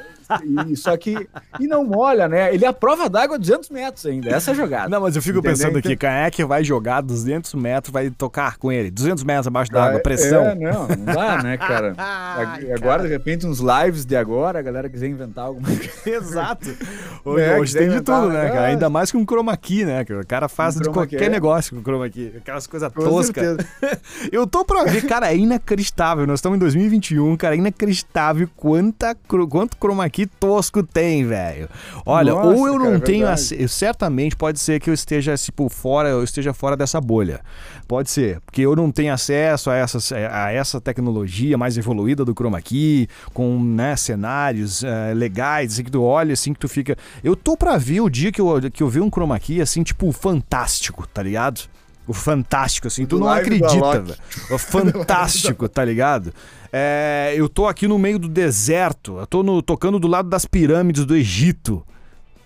e, 0.68 0.76
só 0.76 0.98
que, 0.98 1.30
e 1.60 1.68
não 1.68 1.86
molha, 1.86 2.28
né? 2.28 2.52
Ele 2.52 2.66
é 2.66 2.68
a 2.68 2.74
prova 2.74 3.08
d'água 3.08 3.38
200 3.38 3.70
metros 3.70 4.08
ainda, 4.08 4.32
essa 4.32 4.50
é 4.50 4.54
a 4.54 4.56
jogada. 4.56 4.90
Não, 4.90 5.02
mas 5.02 5.16
eu 5.16 5.22
fico 5.22 5.38
Entendeu? 5.38 5.52
pensando 5.52 5.78
aqui, 5.78 5.96
quem 5.96 6.10
é 6.10 6.32
que 6.32 6.44
vai 6.44 6.64
jogar 6.64 7.02
200 7.02 7.54
metros, 7.54 7.94
vai 7.94 8.10
tocar 8.10 8.58
com 8.58 8.72
ele, 8.72 8.90
200 8.90 9.24
metros 9.24 9.46
abaixo 9.46 9.72
d'água, 9.72 10.00
pressão. 10.00 10.46
É, 10.46 10.56
não, 10.56 10.88
não 10.88 11.06
dá, 11.14 11.44
né, 11.44 11.58
cara? 11.58 11.94
agora, 12.76 13.04
de 13.04 13.10
repente, 13.10 13.46
uns 13.46 13.60
lives 13.60 14.04
de 14.04 14.16
agora, 14.16 14.58
a 14.58 14.62
galera 14.64 14.90
quiser 14.90 15.08
inventar 15.08 15.46
alguma 15.46 15.75
Exato. 16.06 16.70
Hoje, 17.26 17.44
é, 17.44 17.60
hoje 17.60 17.74
tem 17.74 17.90
de 17.90 18.02
tudo, 18.02 18.30
né, 18.30 18.50
cara? 18.50 18.68
Ainda 18.68 18.88
mais 18.88 19.12
com 19.12 19.26
chroma 19.26 19.58
key, 19.58 19.84
né? 19.84 20.06
O 20.22 20.28
cara 20.28 20.48
faz 20.48 20.78
um 20.78 20.82
de 20.82 20.90
qualquer 20.92 21.24
é. 21.24 21.30
negócio 21.30 21.76
com 21.76 21.82
chroma 21.82 22.08
key. 22.08 22.34
Aquelas 22.38 22.68
coisas 22.68 22.92
toscas. 22.94 23.58
Eu 24.32 24.46
tô 24.46 24.64
pra 24.64 24.84
ver, 24.84 25.08
cara, 25.08 25.32
é 25.32 25.36
inacreditável. 25.36 26.28
Nós 26.28 26.38
estamos 26.38 26.58
em 26.58 26.60
2021, 26.60 27.36
cara, 27.36 27.56
é 27.56 27.58
inacreditável 27.58 28.48
quanta, 28.56 29.18
quanto 29.50 29.76
chroma 29.78 30.08
key 30.08 30.28
tosco 30.28 30.84
tem, 30.84 31.26
velho. 31.26 31.68
Olha, 32.06 32.34
Nossa, 32.34 32.48
ou 32.48 32.68
eu 32.68 32.74
não 32.78 32.86
cara, 32.86 32.98
é 32.98 33.00
tenho... 33.00 33.28
É 33.28 33.36
certamente 33.68 34.36
pode 34.36 34.60
ser 34.60 34.80
que 34.80 34.90
eu 34.92 34.94
esteja, 34.94 35.36
tipo, 35.36 35.68
fora, 35.68 36.10
eu 36.10 36.24
esteja 36.24 36.54
fora 36.54 36.78
dessa 36.78 37.02
bolha. 37.02 37.42
Pode 37.88 38.12
ser, 38.12 38.40
porque 38.42 38.62
eu 38.62 38.76
não 38.76 38.92
tenho 38.92 39.14
acesso 39.14 39.72
a, 39.72 39.76
essas, 39.76 40.12
a 40.12 40.52
essa 40.52 40.80
tecnologia 40.80 41.58
mais 41.58 41.78
evoluída 41.78 42.24
do 42.24 42.34
chroma 42.34 42.62
key, 42.62 43.08
com 43.34 43.60
né, 43.60 43.96
cenários 43.96 44.84
uh, 44.84 45.14
legais, 45.16 45.65
assim, 45.74 45.84
que 45.84 45.92
tu 45.92 46.04
olha, 46.04 46.34
assim, 46.34 46.54
que 46.54 46.60
tu 46.60 46.68
fica... 46.68 46.98
Eu 47.24 47.36
tô 47.36 47.56
pra 47.58 47.78
ver 47.78 48.02
o 48.02 48.10
dia 48.10 48.32
que 48.32 48.42
eu, 48.42 48.60
que 48.72 48.84
eu 48.84 48.90
vi 48.90 49.00
um 49.00 49.10
chroma 49.10 49.40
key, 49.40 49.62
assim, 49.62 49.84
tipo, 49.84 50.12
fantástico, 50.12 51.08
tá 51.08 51.22
ligado? 51.22 51.62
O 52.08 52.14
fantástico, 52.14 52.88
assim, 52.88 53.06
tu 53.06 53.18
não 53.18 53.28
acredita, 53.28 54.02
velho. 54.02 54.20
O 54.52 54.58
fantástico, 54.58 55.68
tá 55.68 55.84
ligado? 55.84 56.34
É, 56.72 57.34
eu 57.36 57.50
tô 57.50 57.68
aqui 57.68 57.88
no 57.88 57.98
meio 57.98 58.20
do 58.20 58.28
deserto, 58.28 59.18
eu 59.18 59.26
tô 59.26 59.42
no, 59.42 59.62
tocando 59.62 59.98
do 59.98 60.08
lado 60.08 60.30
das 60.30 60.46
pirâmides 60.46 61.06
do 61.06 61.16
Egito, 61.16 61.84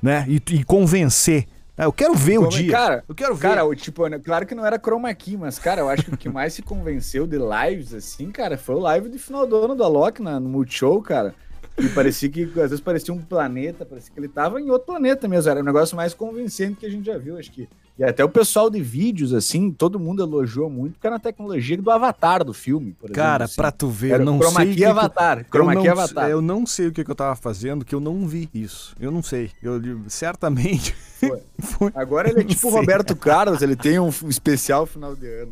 né? 0.01 0.25
E, 0.29 0.41
e 0.51 0.63
convencer 0.63 1.45
ah, 1.79 1.85
eu 1.85 1.93
quero 1.93 2.13
ver 2.13 2.35
Como, 2.35 2.47
o 2.47 2.49
dia. 2.49 2.71
Cara, 2.73 3.03
eu 3.07 3.15
quero 3.15 3.33
ver. 3.33 3.47
Cara, 3.47 3.73
tipo, 3.73 4.05
né, 4.07 4.19
claro 4.19 4.45
que 4.45 4.53
não 4.53 4.65
era 4.65 4.77
chroma 4.77 5.13
key, 5.13 5.37
mas, 5.37 5.57
cara, 5.57 5.79
eu 5.79 5.87
acho 5.87 6.03
que 6.03 6.13
o 6.13 6.17
que 6.17 6.27
mais 6.27 6.53
se 6.53 6.61
convenceu 6.61 7.25
de 7.25 7.37
lives, 7.37 7.93
assim, 7.93 8.31
cara, 8.31 8.57
foi 8.57 8.75
o 8.75 8.79
live 8.79 9.07
de 9.07 9.17
final 9.17 9.47
do 9.47 9.55
ano 9.55 9.75
da 9.77 9.87
Loki 9.87 10.21
na, 10.21 10.41
no 10.41 10.49
Multishow, 10.49 11.01
cara. 11.01 11.33
E 11.79 11.89
parecia 11.89 12.29
que, 12.29 12.43
às 12.43 12.69
vezes, 12.69 12.79
parecia 12.79 13.13
um 13.13 13.21
planeta, 13.21 13.85
parecia 13.85 14.11
que 14.13 14.19
ele 14.19 14.27
tava 14.27 14.59
em 14.59 14.69
outro 14.69 14.87
planeta 14.87 15.27
mesmo. 15.27 15.49
Era 15.49 15.61
um 15.61 15.63
negócio 15.63 15.95
mais 15.95 16.13
convincente 16.13 16.77
que 16.77 16.85
a 16.85 16.89
gente 16.89 17.05
já 17.05 17.17
viu, 17.17 17.37
acho 17.37 17.51
que. 17.51 17.67
E 17.97 18.03
até 18.03 18.23
o 18.23 18.29
pessoal 18.29 18.69
de 18.69 18.81
vídeos, 18.81 19.33
assim, 19.33 19.71
todo 19.71 19.99
mundo 19.99 20.23
elogiou 20.23 20.69
muito, 20.69 20.93
porque 20.93 21.07
era 21.07 21.17
a 21.17 21.19
tecnologia 21.19 21.75
do 21.77 21.91
Avatar 21.91 22.45
do 22.45 22.53
filme, 22.53 22.93
por 22.93 23.11
Cara, 23.11 23.43
assim. 23.43 23.55
pra 23.57 23.71
tu 23.71 23.89
ver, 23.89 24.19
eu 24.19 24.25
não 24.25 24.39
chroma 24.39 24.61
sei. 24.61 24.75
Key 24.75 24.85
Avatar. 24.85 25.43
Que, 25.43 25.51
chroma 25.51 25.75
key 25.75 25.87
Avatar. 25.89 26.29
Eu 26.29 26.41
não 26.41 26.65
sei 26.65 26.87
o 26.87 26.91
que, 26.93 27.03
que 27.03 27.11
eu 27.11 27.15
tava 27.15 27.35
fazendo, 27.35 27.83
que 27.83 27.93
eu 27.93 27.99
não 27.99 28.25
vi 28.25 28.49
isso. 28.53 28.95
Eu 28.99 29.11
não 29.11 29.21
sei. 29.21 29.51
Eu 29.61 29.81
certamente. 30.07 30.95
Foi. 31.19 31.41
Foi. 31.59 31.91
Agora 31.93 32.29
ele 32.29 32.39
é 32.39 32.43
tipo 32.45 32.69
o 32.69 32.71
Roberto 32.71 33.13
Carlos, 33.13 33.61
ele 33.61 33.75
tem 33.75 33.99
um 33.99 34.07
especial 34.29 34.85
final 34.85 35.13
de 35.13 35.27
ano. 35.27 35.51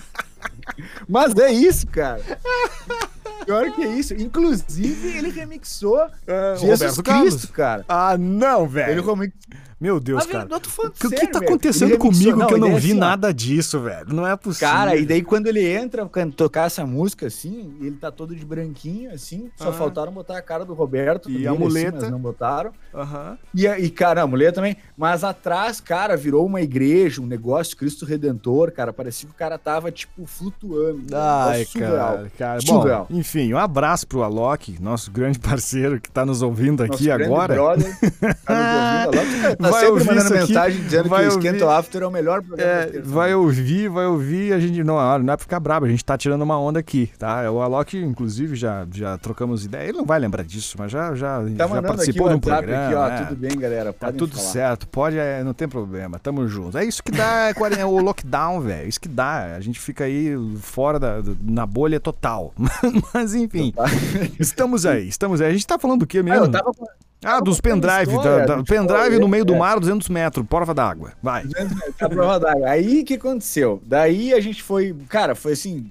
Mas 1.06 1.36
é 1.36 1.52
isso, 1.52 1.86
cara. 1.86 2.22
Pior 3.44 3.72
que 3.72 3.82
é 3.82 3.88
isso. 3.88 4.14
Inclusive, 4.14 5.08
ele 5.16 5.30
remixou 5.30 5.98
uh, 6.04 6.56
Jesus 6.58 6.96
Roberto 6.96 7.02
Cristo, 7.02 7.52
Carlos. 7.52 7.84
cara. 7.84 7.84
Ah, 7.88 8.16
não, 8.18 8.66
velho. 8.66 8.92
Ele 8.92 9.00
remixou. 9.00 9.32
Meu 9.82 9.98
Deus, 9.98 10.24
cara. 10.26 10.46
O 10.46 10.90
que, 10.92 11.10
que 11.10 11.26
tá 11.26 11.40
acontecendo 11.40 11.98
comigo 11.98 12.38
não, 12.38 12.46
que 12.46 12.54
eu 12.54 12.58
não 12.58 12.76
vi 12.76 12.92
assim, 12.92 12.94
nada 12.94 13.34
disso, 13.34 13.80
velho? 13.80 14.14
Não 14.14 14.24
é 14.24 14.36
possível. 14.36 14.68
Cara, 14.68 14.94
e 14.94 15.04
daí 15.04 15.22
quando 15.22 15.48
ele 15.48 15.66
entra 15.66 16.08
tocar 16.36 16.66
essa 16.66 16.86
música 16.86 17.26
assim, 17.26 17.74
ele 17.80 17.96
tá 17.96 18.08
todo 18.08 18.32
de 18.32 18.44
branquinho, 18.44 19.12
assim, 19.12 19.50
só 19.56 19.70
ah. 19.70 19.72
faltaram 19.72 20.12
botar 20.12 20.38
a 20.38 20.42
cara 20.42 20.64
do 20.64 20.72
Roberto. 20.72 21.28
E 21.28 21.48
a 21.48 21.50
assim, 21.50 21.58
muleta. 21.58 21.98
Assim, 21.98 22.10
não 22.12 22.20
botaram. 22.20 22.70
Aham. 22.94 23.36
E, 23.52 23.66
e, 23.66 23.90
cara, 23.90 24.22
a 24.22 24.26
mulher 24.26 24.52
também. 24.52 24.76
Mas 24.96 25.24
atrás, 25.24 25.80
cara, 25.80 26.16
virou 26.16 26.46
uma 26.46 26.60
igreja, 26.60 27.20
um 27.20 27.26
negócio, 27.26 27.76
Cristo 27.76 28.06
Redentor, 28.06 28.70
cara. 28.70 28.92
Parecia 28.92 29.28
que 29.28 29.34
o 29.34 29.36
cara 29.36 29.58
tava, 29.58 29.90
tipo, 29.90 30.24
flutuando. 30.26 31.06
Ai, 31.12 31.64
cara. 31.64 32.30
cara. 32.38 32.60
Bom, 32.64 33.06
enfim, 33.10 33.52
um 33.52 33.58
abraço 33.58 34.06
pro 34.06 34.22
Alok, 34.22 34.80
nosso 34.80 35.10
grande 35.10 35.40
parceiro 35.42 36.00
que 36.00 36.08
tá 36.08 36.24
nos 36.24 36.40
ouvindo 36.40 36.84
aqui 36.84 37.08
nosso 37.08 37.24
agora. 37.24 37.54
Brother, 37.54 37.98
tá 38.44 38.54
nos 38.54 39.16
ouvindo. 39.16 39.42
Alok, 39.42 39.56
tá 39.56 39.71
vai 39.72 39.86
sempre 39.86 40.04
mandando 40.04 40.34
mensagem 40.34 40.82
dizendo 40.82 41.08
vai 41.08 41.22
que 41.22 41.28
o 41.28 41.38
Esquenta 41.38 41.70
After 41.70 42.02
é 42.02 42.06
o 42.06 42.10
melhor 42.10 42.42
programa. 42.42 42.70
É, 42.70 43.00
vai 43.00 43.34
ouvir, 43.34 43.88
vai 43.88 44.06
ouvir. 44.06 44.52
A 44.52 44.60
gente 44.60 44.82
não, 44.84 44.96
não 45.18 45.32
é 45.32 45.36
pra 45.36 45.38
ficar 45.38 45.60
brabo, 45.60 45.86
a 45.86 45.88
gente 45.88 46.04
tá 46.04 46.16
tirando 46.16 46.42
uma 46.42 46.58
onda 46.58 46.78
aqui, 46.78 47.10
tá? 47.18 47.50
O 47.50 47.60
Alok, 47.60 47.96
inclusive, 47.96 48.54
já, 48.56 48.86
já 48.92 49.18
trocamos 49.18 49.64
ideia. 49.64 49.88
Ele 49.88 49.98
não 49.98 50.04
vai 50.04 50.18
lembrar 50.18 50.44
disso, 50.44 50.76
mas 50.78 50.90
já, 50.90 51.14
já, 51.14 51.40
tá 51.56 51.66
já 51.66 51.82
participou 51.82 52.28
de 52.28 52.34
um 52.34 52.40
programa. 52.40 52.86
Aqui, 52.86 52.94
ó, 52.94 53.08
é. 53.08 53.24
Tudo 53.24 53.36
bem, 53.36 53.58
galera. 53.58 53.92
Tá 53.92 54.12
tudo 54.12 54.36
falar. 54.36 54.48
certo, 54.50 54.86
pode, 54.86 55.18
é, 55.18 55.42
não 55.42 55.54
tem 55.54 55.68
problema, 55.68 56.18
tamo 56.18 56.46
junto. 56.46 56.76
É 56.78 56.84
isso 56.84 57.02
que 57.02 57.12
dá 57.12 57.48
é, 57.48 57.80
é 57.80 57.86
o 57.86 57.98
lockdown, 57.98 58.60
velho. 58.60 58.88
Isso 58.88 59.00
que 59.00 59.08
dá. 59.08 59.56
A 59.56 59.60
gente 59.60 59.80
fica 59.80 60.04
aí 60.04 60.34
fora 60.60 60.98
da, 60.98 61.22
na 61.42 61.66
bolha 61.66 61.98
total. 62.00 62.52
mas 63.14 63.34
enfim, 63.34 63.72
estamos 64.38 64.86
aí, 64.86 65.08
estamos 65.08 65.40
aí. 65.40 65.50
A 65.50 65.52
gente 65.52 65.66
tá 65.66 65.78
falando 65.78 66.00
do 66.00 66.06
que 66.06 66.22
mesmo? 66.22 66.44
Ah, 66.44 66.46
eu 66.46 66.50
tava 66.50 66.72
Ah, 67.24 67.40
dos 67.40 67.60
pendrive. 67.60 68.16
Da, 68.22 68.44
da, 68.44 68.62
pendrive 68.64 69.18
no 69.18 69.28
meio 69.28 69.44
do 69.44 69.54
mar, 69.54 69.78
200 69.78 70.08
metros, 70.08 70.44
prova 70.46 70.74
d'água. 70.74 71.12
Vai. 71.22 71.44
200 71.44 71.76
metros, 71.76 72.02
a 72.02 72.08
prova 72.08 72.40
d'água. 72.40 72.68
Aí 72.68 73.00
o 73.00 73.04
que 73.04 73.14
aconteceu? 73.14 73.80
Daí 73.86 74.34
a 74.34 74.40
gente 74.40 74.62
foi. 74.62 74.94
Cara, 75.08 75.34
foi 75.34 75.52
assim. 75.52 75.90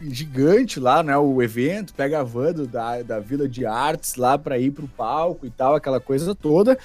Gigante 0.00 0.80
lá, 0.80 1.02
né? 1.02 1.16
O 1.16 1.40
evento, 1.40 1.94
pega 1.94 2.20
a 2.20 2.24
van 2.24 2.52
do, 2.52 2.66
da, 2.66 3.02
da 3.02 3.20
Vila 3.20 3.48
de 3.48 3.64
Artes 3.64 4.16
lá 4.16 4.36
pra 4.36 4.58
ir 4.58 4.72
pro 4.72 4.88
palco 4.88 5.46
e 5.46 5.50
tal, 5.50 5.76
aquela 5.76 6.00
coisa 6.00 6.34
toda. 6.34 6.76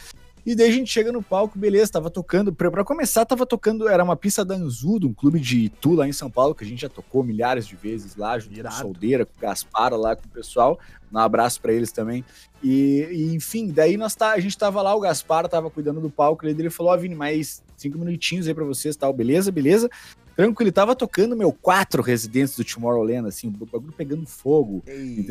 E 0.48 0.56
daí 0.56 0.70
a 0.70 0.72
gente 0.72 0.90
chega 0.90 1.12
no 1.12 1.22
palco, 1.22 1.60
beleza, 1.60 1.92
tava 1.92 2.10
tocando. 2.10 2.54
Pra, 2.54 2.72
pra 2.72 2.82
começar, 2.82 3.26
tava 3.26 3.46
tocando. 3.46 3.86
Era 3.86 4.02
uma 4.02 4.16
pista 4.16 4.46
da 4.46 4.56
Anzudo, 4.56 5.06
um 5.06 5.14
clube 5.14 5.42
de 5.42 5.66
Itu 5.66 5.94
lá 5.94 6.08
em 6.08 6.14
São 6.14 6.32
Paulo, 6.32 6.56
que 6.56 6.64
a 6.64 6.68
gente 6.68 6.80
já 6.80 6.88
tocou 6.88 7.22
milhares 7.22 7.68
de 7.68 7.76
vezes 7.76 8.16
lá, 8.16 8.40
junto 8.40 8.64
com 8.64 8.72
Soldeira, 8.72 9.26
com 9.26 9.34
Gaspara 9.42 9.98
lá 9.98 10.16
com 10.16 10.26
o 10.26 10.30
pessoal. 10.30 10.80
Um 11.12 11.18
abraço 11.18 11.60
para 11.60 11.74
eles 11.74 11.92
também. 11.92 12.24
E, 12.64 13.10
e, 13.12 13.36
enfim, 13.36 13.68
daí 13.68 13.98
nós 13.98 14.16
tá, 14.16 14.32
a 14.32 14.40
gente 14.40 14.58
tava 14.58 14.82
lá, 14.82 14.96
o 14.96 15.02
Gaspar 15.02 15.50
tava 15.50 15.70
cuidando 15.70 16.00
do 16.00 16.10
palco, 16.10 16.48
ele 16.48 16.70
falou: 16.70 16.94
Ó, 16.94 16.96
oh, 16.96 16.98
Vini, 16.98 17.14
mais 17.14 17.62
cinco 17.76 17.98
minutinhos 17.98 18.48
aí 18.48 18.54
pra 18.54 18.64
vocês 18.64 18.96
tal, 18.96 19.12
beleza, 19.12 19.52
beleza. 19.52 19.90
Tranquilo, 20.38 20.68
ele 20.68 20.72
tava 20.72 20.96
tocando, 20.96 21.36
meu, 21.36 21.52
quatro 21.52 22.04
residentes 22.04 22.56
do 22.56 22.64
Tomorrowland, 22.64 23.28
assim, 23.28 23.48
o 23.48 23.66
bagulho 23.66 23.92
pegando 23.92 24.24
fogo. 24.28 24.84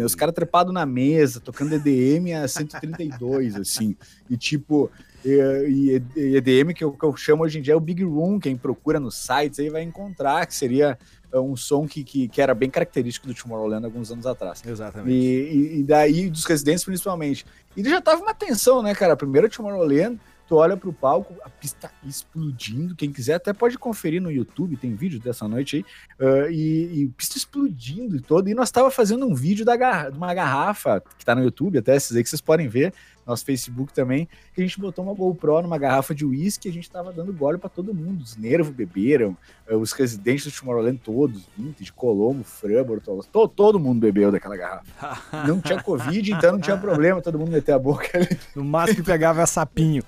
Os 0.04 0.16
caras 0.16 0.34
trepados 0.34 0.74
na 0.74 0.84
mesa, 0.84 1.38
tocando 1.38 1.76
EDM 1.76 2.32
a 2.34 2.48
132, 2.48 3.54
assim. 3.54 3.94
E 4.28 4.36
tipo, 4.36 4.90
e, 5.28 6.02
e 6.16 6.36
EDM 6.36 6.72
que 6.72 6.84
eu, 6.84 6.92
que 6.92 7.04
eu 7.04 7.16
chamo 7.16 7.42
hoje 7.42 7.58
em 7.58 7.62
dia 7.62 7.74
é 7.74 7.76
o 7.76 7.80
Big 7.80 8.04
Room, 8.04 8.38
quem 8.38 8.56
procura 8.56 9.00
nos 9.00 9.16
sites 9.16 9.58
aí 9.58 9.68
vai 9.68 9.82
encontrar, 9.82 10.46
que 10.46 10.54
seria 10.54 10.98
é, 11.32 11.38
um 11.38 11.56
som 11.56 11.86
que, 11.86 12.04
que, 12.04 12.28
que, 12.28 12.40
era 12.40 12.54
bem 12.54 12.70
característico 12.70 13.26
do 13.26 13.34
Tomorrowland 13.34 13.84
alguns 13.84 14.10
anos 14.10 14.26
atrás. 14.26 14.62
Exatamente. 14.64 15.12
E, 15.12 15.80
e, 15.80 15.82
daí, 15.82 16.30
dos 16.30 16.44
residentes 16.44 16.84
principalmente. 16.84 17.44
E 17.76 17.82
já 17.84 18.00
tava 18.00 18.22
uma 18.22 18.34
tensão, 18.34 18.82
né, 18.82 18.94
cara? 18.94 19.16
Primeiro 19.16 19.48
Tomorrowland, 19.48 20.18
tu 20.48 20.56
olha 20.56 20.76
pro 20.76 20.92
palco, 20.92 21.34
a 21.44 21.50
pista 21.50 21.90
explodindo. 22.04 22.94
Quem 22.94 23.12
quiser 23.12 23.34
até 23.34 23.52
pode 23.52 23.76
conferir 23.76 24.22
no 24.22 24.30
YouTube, 24.30 24.76
tem 24.76 24.94
vídeo 24.94 25.20
dessa 25.20 25.48
noite 25.48 25.76
aí. 25.76 26.26
Uh, 26.26 26.50
e, 26.50 27.02
e, 27.02 27.08
pista 27.08 27.36
explodindo 27.36 28.16
e 28.16 28.20
todo. 28.20 28.48
E 28.48 28.54
nós 28.54 28.70
tava 28.70 28.90
fazendo 28.90 29.26
um 29.26 29.34
vídeo 29.34 29.64
da 29.64 29.76
garra, 29.76 30.10
de 30.10 30.16
uma 30.16 30.32
garrafa 30.32 31.02
que 31.18 31.24
tá 31.24 31.34
no 31.34 31.42
YouTube, 31.42 31.78
até 31.78 31.96
esses 31.96 32.16
aí 32.16 32.22
que 32.22 32.28
vocês 32.28 32.40
podem 32.40 32.68
ver 32.68 32.94
nosso 33.26 33.44
Facebook 33.44 33.92
também, 33.92 34.28
que 34.54 34.60
a 34.60 34.64
gente 34.64 34.78
botou 34.78 35.04
uma 35.04 35.14
GoPro 35.14 35.62
numa 35.62 35.76
garrafa 35.76 36.14
de 36.14 36.24
uísque 36.24 36.68
e 36.68 36.70
a 36.70 36.72
gente 36.72 36.90
tava 36.90 37.12
dando 37.12 37.32
gole 37.32 37.58
para 37.58 37.68
todo 37.68 37.92
mundo. 37.92 38.22
Os 38.22 38.36
nervos 38.36 38.72
beberam, 38.72 39.36
eh, 39.66 39.74
os 39.74 39.92
residentes 39.92 40.44
do 40.44 40.52
Tomorrowland 40.52 41.00
todos, 41.02 41.48
de 41.56 41.92
Colombo, 41.92 42.44
Fran, 42.44 42.84
Bortolos, 42.84 43.26
todo, 43.26 43.48
todo 43.48 43.80
mundo 43.80 44.00
bebeu 44.00 44.30
daquela 44.30 44.56
garrafa. 44.56 44.86
Não 45.46 45.60
tinha 45.60 45.82
Covid, 45.82 46.32
então 46.32 46.52
não 46.52 46.60
tinha 46.60 46.76
problema, 46.76 47.20
todo 47.20 47.38
mundo 47.38 47.50
meteu 47.50 47.74
a 47.74 47.78
boca 47.78 48.08
ali. 48.14 48.28
No 48.54 48.64
máximo 48.64 49.02
que 49.02 49.02
pegava 49.02 49.44
sapinho. 49.46 50.02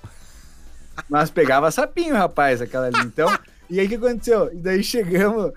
Mas 1.07 1.29
pegava 1.29 1.71
sapinho, 1.71 2.15
rapaz, 2.15 2.61
aquela 2.61 2.87
ali. 2.87 2.99
Então, 3.05 3.29
e 3.69 3.79
aí 3.79 3.85
o 3.85 3.89
que 3.89 3.95
aconteceu? 3.95 4.51
E 4.51 4.57
daí 4.57 4.83
chegamos, 4.83 5.53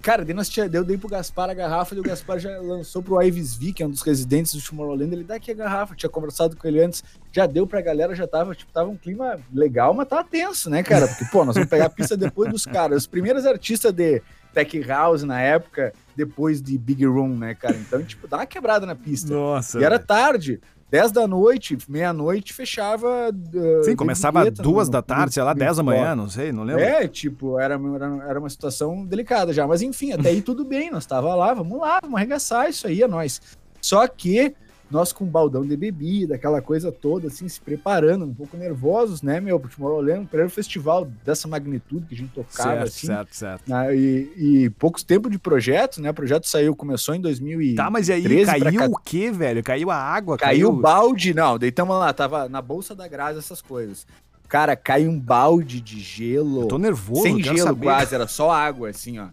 Cara, 0.00 0.24
daí 0.24 0.32
nós 0.32 0.48
tinha, 0.48 0.70
eu 0.72 0.84
dei 0.84 0.96
pro 0.96 1.08
Gaspar 1.08 1.50
a 1.50 1.54
garrafa 1.54 1.94
e 1.94 1.98
o 1.98 2.02
Gaspar 2.02 2.38
já 2.38 2.56
lançou 2.60 3.02
pro 3.02 3.20
Ives 3.20 3.56
V, 3.56 3.72
que 3.72 3.82
é 3.82 3.86
um 3.86 3.90
dos 3.90 4.02
residentes 4.02 4.54
do 4.54 4.62
Tomorrowland. 4.62 5.12
Ele 5.12 5.24
dá 5.24 5.34
aqui 5.34 5.50
a 5.50 5.54
garrafa, 5.54 5.94
tinha 5.96 6.08
conversado 6.08 6.56
com 6.56 6.68
ele 6.68 6.80
antes, 6.80 7.02
já 7.32 7.46
deu 7.46 7.66
pra 7.66 7.80
galera, 7.80 8.14
já 8.14 8.28
tava, 8.28 8.54
tipo, 8.54 8.72
tava 8.72 8.88
um 8.88 8.96
clima 8.96 9.40
legal, 9.52 9.92
mas 9.92 10.06
tava 10.06 10.22
tenso, 10.22 10.70
né, 10.70 10.84
cara? 10.84 11.08
Porque, 11.08 11.24
pô, 11.24 11.44
nós 11.44 11.56
vamos 11.56 11.68
pegar 11.68 11.86
a 11.86 11.90
pista 11.90 12.16
depois 12.16 12.50
dos 12.50 12.64
caras. 12.64 12.98
Os 12.98 13.06
primeiros 13.08 13.44
artistas 13.44 13.92
de 13.92 14.22
Tech 14.54 14.80
House 14.82 15.24
na 15.24 15.40
época, 15.40 15.92
depois 16.14 16.62
de 16.62 16.78
Big 16.78 17.04
Room, 17.04 17.36
né, 17.36 17.54
cara? 17.54 17.76
Então, 17.76 18.02
tipo, 18.04 18.28
dá 18.28 18.38
uma 18.38 18.46
quebrada 18.46 18.86
na 18.86 18.94
pista. 18.94 19.34
Nossa. 19.34 19.80
E 19.80 19.84
era 19.84 19.98
tarde. 19.98 20.60
10 20.90 21.12
da 21.12 21.26
noite, 21.28 21.78
meia-noite, 21.88 22.52
fechava. 22.52 23.30
Uh, 23.30 23.84
Sim, 23.84 23.94
começava 23.94 24.50
duas 24.50 24.88
no, 24.88 24.92
da 24.92 25.00
tarde, 25.00 25.34
sei 25.34 25.42
lá, 25.42 25.54
10 25.54 25.76
da 25.76 25.82
manhã, 25.82 26.16
não 26.16 26.28
sei, 26.28 26.50
não 26.50 26.64
lembro. 26.64 26.82
É, 26.82 27.06
tipo, 27.06 27.58
era, 27.60 27.74
era, 27.74 28.24
era 28.28 28.38
uma 28.40 28.50
situação 28.50 29.04
delicada 29.06 29.52
já. 29.52 29.66
Mas 29.66 29.82
enfim, 29.82 30.12
até 30.12 30.30
aí 30.30 30.42
tudo 30.42 30.64
bem, 30.64 30.90
nós 30.90 31.06
tava 31.06 31.34
lá, 31.34 31.54
vamos 31.54 31.78
lá, 31.78 32.00
vamos 32.02 32.16
arregaçar 32.16 32.68
isso 32.68 32.88
aí, 32.88 33.02
é 33.02 33.06
nós. 33.06 33.40
Só 33.80 34.06
que 34.08 34.54
nós 34.90 35.12
com 35.12 35.24
um 35.24 35.28
baldão 35.28 35.64
de 35.64 35.76
bebida, 35.76 36.34
aquela 36.34 36.60
coisa 36.60 36.90
toda, 36.90 37.28
assim, 37.28 37.48
se 37.48 37.60
preparando, 37.60 38.24
um 38.24 38.34
pouco 38.34 38.56
nervosos, 38.56 39.22
né, 39.22 39.40
meu? 39.40 39.58
Porque 39.60 39.76
Tomorrowland, 39.76 40.24
o 40.24 40.26
primeiro 40.26 40.50
festival 40.50 41.06
dessa 41.24 41.46
magnitude 41.46 42.06
que 42.06 42.14
a 42.14 42.18
gente 42.18 42.32
tocava, 42.32 42.70
certo, 42.70 42.86
assim. 42.86 43.06
Certo, 43.06 43.34
certo, 43.34 43.68
né, 43.68 43.96
e, 43.96 44.32
e, 44.36 44.70
poucos 44.70 45.02
tempos 45.02 45.30
de 45.30 45.38
projeto, 45.38 46.02
né? 46.02 46.10
O 46.10 46.14
projeto 46.14 46.48
saiu, 46.48 46.74
começou 46.74 47.14
em 47.14 47.20
2013. 47.20 47.76
Tá, 47.76 47.88
mas 47.88 48.08
e 48.08 48.12
aí 48.12 48.44
caiu 48.44 48.84
o 48.90 48.96
quê, 48.96 49.30
velho? 49.30 49.62
Caiu 49.62 49.90
a 49.90 49.96
água? 49.96 50.36
Caiu, 50.36 50.70
caiu... 50.70 50.80
balde, 50.80 51.32
não, 51.32 51.58
deitamos 51.58 51.96
lá, 51.96 52.12
tava 52.12 52.48
na 52.48 52.60
bolsa 52.60 52.94
da 52.94 53.06
grade 53.06 53.38
essas 53.38 53.62
coisas. 53.62 54.06
Cara, 54.48 54.74
cai 54.74 55.06
um 55.06 55.18
balde 55.18 55.80
de 55.80 56.00
gelo. 56.00 56.62
Eu 56.62 56.66
tô 56.66 56.76
nervoso, 56.76 57.22
Sem 57.22 57.40
gelo 57.40 57.58
saber. 57.58 57.84
quase, 57.84 58.14
era 58.14 58.26
só 58.26 58.50
água, 58.50 58.88
assim, 58.88 59.20
ó 59.20 59.28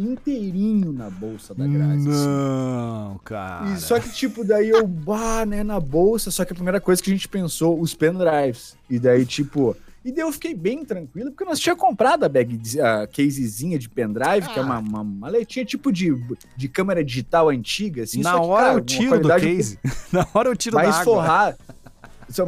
inteirinho 0.00 0.92
na 0.92 1.10
bolsa 1.10 1.54
da 1.54 1.66
grade. 1.66 2.08
Assim. 2.08 2.26
Não, 2.26 3.20
cara. 3.24 3.72
E 3.72 3.80
só 3.80 4.00
que, 4.00 4.10
tipo, 4.12 4.44
daí 4.44 4.70
eu, 4.70 4.86
bah, 4.86 5.44
né, 5.44 5.62
na 5.62 5.78
bolsa. 5.78 6.30
Só 6.30 6.44
que 6.44 6.52
a 6.52 6.54
primeira 6.54 6.80
coisa 6.80 7.02
que 7.02 7.10
a 7.10 7.12
gente 7.12 7.28
pensou, 7.28 7.78
os 7.80 7.94
pendrives. 7.94 8.76
E 8.88 8.98
daí, 8.98 9.26
tipo. 9.26 9.76
E 10.02 10.10
daí 10.10 10.24
eu 10.24 10.32
fiquei 10.32 10.54
bem 10.54 10.82
tranquilo, 10.82 11.30
porque 11.30 11.44
nós 11.44 11.60
tinha 11.60 11.76
comprado 11.76 12.24
a 12.24 12.28
bag, 12.28 12.58
a 12.80 13.06
casezinha 13.06 13.78
de 13.78 13.86
pendrive, 13.86 14.46
ah. 14.46 14.52
que 14.54 14.58
é 14.58 14.62
uma, 14.62 14.78
uma 14.78 15.04
maletinha 15.04 15.62
tipo 15.64 15.92
de, 15.92 16.10
de 16.56 16.68
câmera 16.68 17.04
digital 17.04 17.50
antiga, 17.50 18.04
assim. 18.04 18.22
Na 18.22 18.40
hora 18.40 18.66
cara, 18.66 18.78
eu 18.78 18.80
tiro 18.80 19.20
do 19.20 19.28
case. 19.28 19.78
Na 20.10 20.26
hora 20.32 20.48
eu 20.48 20.56
tiro 20.56 20.76
mais 20.76 20.96
da 20.96 21.04
forrado. 21.04 21.58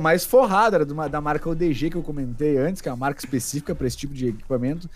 Mais 0.01 0.25
forrado, 0.25 0.77
era 0.77 0.85
da 0.87 1.21
marca 1.21 1.51
ODG 1.51 1.91
que 1.91 1.97
eu 1.97 2.03
comentei 2.03 2.57
antes, 2.57 2.81
que 2.81 2.88
é 2.88 2.93
uma 2.93 2.97
marca 2.97 3.19
específica 3.19 3.75
para 3.75 3.87
esse 3.87 3.97
tipo 3.97 4.15
de 4.15 4.29
equipamento. 4.29 4.88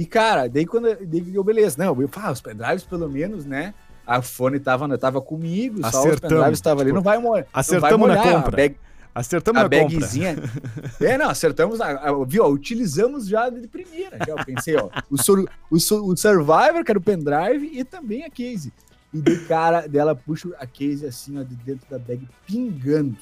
E, 0.00 0.06
cara, 0.06 0.48
daí 0.48 0.64
quando 0.64 0.96
daí 1.04 1.34
eu, 1.34 1.44
beleza, 1.44 1.76
não, 1.76 2.00
eu 2.00 2.08
falo, 2.08 2.32
os 2.32 2.40
pendrives 2.40 2.84
pelo 2.84 3.06
menos, 3.06 3.44
né? 3.44 3.74
A 4.06 4.22
fone 4.22 4.58
tava, 4.58 4.96
tava 4.96 5.20
comigo, 5.20 5.80
Acertamos. 5.80 6.08
só 6.08 6.14
os 6.14 6.20
pendrives 6.20 6.58
estavam 6.58 6.80
ali, 6.80 6.90
não 6.90 7.02
vai 7.02 7.18
morrer. 7.18 7.46
Acertamos 7.52 8.08
na 8.08 8.16
compra. 8.16 8.56
Bag, 8.56 8.76
acertamos 9.14 9.60
a 9.60 9.64
na 9.64 9.68
bagzinha. 9.68 10.36
compra. 10.36 10.90
É, 11.06 11.18
não, 11.18 11.28
acertamos, 11.28 11.82
a, 11.82 11.90
a, 11.90 12.24
viu, 12.24 12.46
utilizamos 12.46 13.28
já 13.28 13.50
de 13.50 13.68
primeira. 13.68 14.16
Já, 14.26 14.32
eu 14.32 14.42
pensei, 14.42 14.74
ó, 14.74 14.88
o, 15.10 15.22
sur, 15.22 15.46
o, 15.70 15.76
o 15.76 16.16
Survivor, 16.16 16.82
que 16.82 16.90
era 16.90 16.98
o 16.98 17.02
pendrive, 17.02 17.70
e 17.70 17.84
também 17.84 18.24
a 18.24 18.30
case. 18.30 18.72
E 19.12 19.20
de 19.20 19.36
cara 19.40 19.86
dela 19.86 20.16
puxa 20.16 20.48
a 20.58 20.66
case 20.66 21.04
assim, 21.04 21.38
ó, 21.38 21.42
de 21.42 21.54
dentro 21.56 21.86
da 21.90 21.98
bag, 21.98 22.26
pingando. 22.46 23.18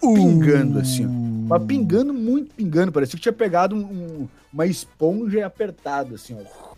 Pingando, 0.00 0.78
assim, 0.78 1.04
ó. 1.04 1.31
Mas 1.48 1.64
pingando, 1.64 2.12
muito 2.12 2.54
pingando. 2.54 2.92
Parecia 2.92 3.16
que 3.16 3.22
tinha 3.22 3.32
pegado 3.32 3.74
um, 3.74 3.80
um 3.80 4.28
uma 4.52 4.66
esponja 4.66 5.38
e 5.38 5.42
apertado, 5.42 6.14
assim, 6.14 6.36
ó. 6.36 6.72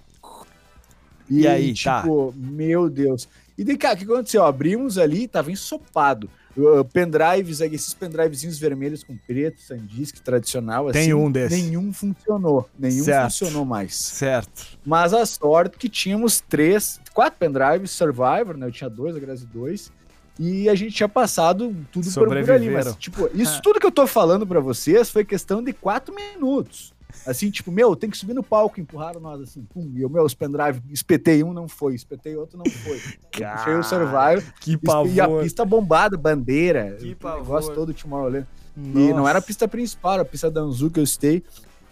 E, 1.28 1.40
e 1.40 1.48
aí, 1.48 1.74
tá. 1.74 2.02
tipo, 2.02 2.32
tá. 2.32 2.38
meu 2.38 2.88
Deus. 2.88 3.28
E 3.56 3.64
daí, 3.64 3.76
cara, 3.76 3.94
o 3.94 3.98
que 3.98 4.04
aconteceu? 4.04 4.44
Abrimos 4.44 4.98
ali, 4.98 5.26
tava 5.26 5.50
ensopado. 5.50 6.30
Uh, 6.56 6.84
pendrives, 6.84 7.60
esses 7.60 7.94
pendrivezinhos 7.94 8.60
vermelhos 8.60 9.02
com 9.02 9.16
preto, 9.16 9.60
sandisk 9.60 10.18
tradicional, 10.20 10.92
Tem 10.92 11.02
assim, 11.02 11.14
um 11.14 11.30
desses. 11.30 11.64
Nenhum 11.64 11.92
funcionou. 11.92 12.68
Nenhum 12.78 13.02
certo. 13.02 13.24
funcionou 13.24 13.64
mais. 13.64 13.96
Certo. 13.96 14.78
Mas 14.86 15.12
a 15.12 15.26
sorte 15.26 15.76
que 15.76 15.88
tínhamos 15.88 16.40
três, 16.40 17.00
quatro 17.12 17.40
pendrives 17.40 17.90
Survivor, 17.90 18.56
né? 18.56 18.66
Eu 18.66 18.72
tinha 18.72 18.88
dois, 18.88 19.16
a 19.16 19.18
Grazi 19.18 19.46
dois. 19.46 19.90
E 20.38 20.68
a 20.68 20.74
gente 20.74 20.94
tinha 20.94 21.08
passado 21.08 21.74
tudo 21.92 22.10
por, 22.12 22.28
por 22.28 22.50
ali. 22.50 22.70
Mas, 22.70 22.94
tipo, 22.96 23.30
isso 23.34 23.62
tudo 23.62 23.78
que 23.78 23.86
eu 23.86 23.92
tô 23.92 24.06
falando 24.06 24.46
para 24.46 24.60
vocês 24.60 25.10
foi 25.10 25.24
questão 25.24 25.62
de 25.62 25.72
quatro 25.72 26.14
minutos. 26.14 26.92
Assim, 27.26 27.50
tipo, 27.50 27.70
meu, 27.70 27.94
tem 27.94 28.10
que 28.10 28.18
subir 28.18 28.34
no 28.34 28.42
palco, 28.42 28.80
empurraram 28.80 29.20
nós 29.20 29.40
assim, 29.40 29.62
pum, 29.62 29.90
e 29.94 30.04
o 30.04 30.10
meu, 30.10 30.24
os 30.24 30.34
pendrive, 30.34 30.82
espetei 30.90 31.42
um, 31.42 31.52
não 31.52 31.68
foi, 31.68 31.94
espetei 31.94 32.36
outro, 32.36 32.58
não 32.58 32.66
foi. 32.66 33.00
Puxei 33.30 33.74
o 33.74 33.82
Survivor, 33.82 34.42
que 34.60 34.76
pavor. 34.76 35.10
e 35.10 35.20
a 35.20 35.28
pista 35.28 35.64
bombada, 35.64 36.16
bandeira, 36.16 36.96
que 36.98 37.14
pavor. 37.14 37.42
negócio 37.42 37.74
todo 37.74 37.94
Tomorrowland. 37.94 38.46
Nossa. 38.76 39.00
E 39.00 39.14
não 39.14 39.28
era 39.28 39.38
a 39.38 39.42
pista 39.42 39.68
principal, 39.68 40.14
era 40.14 40.22
a 40.22 40.26
pista 40.26 40.50
da 40.50 40.60
Anzu 40.60 40.90
que 40.90 40.98
eu 40.98 41.04
estei, 41.04 41.42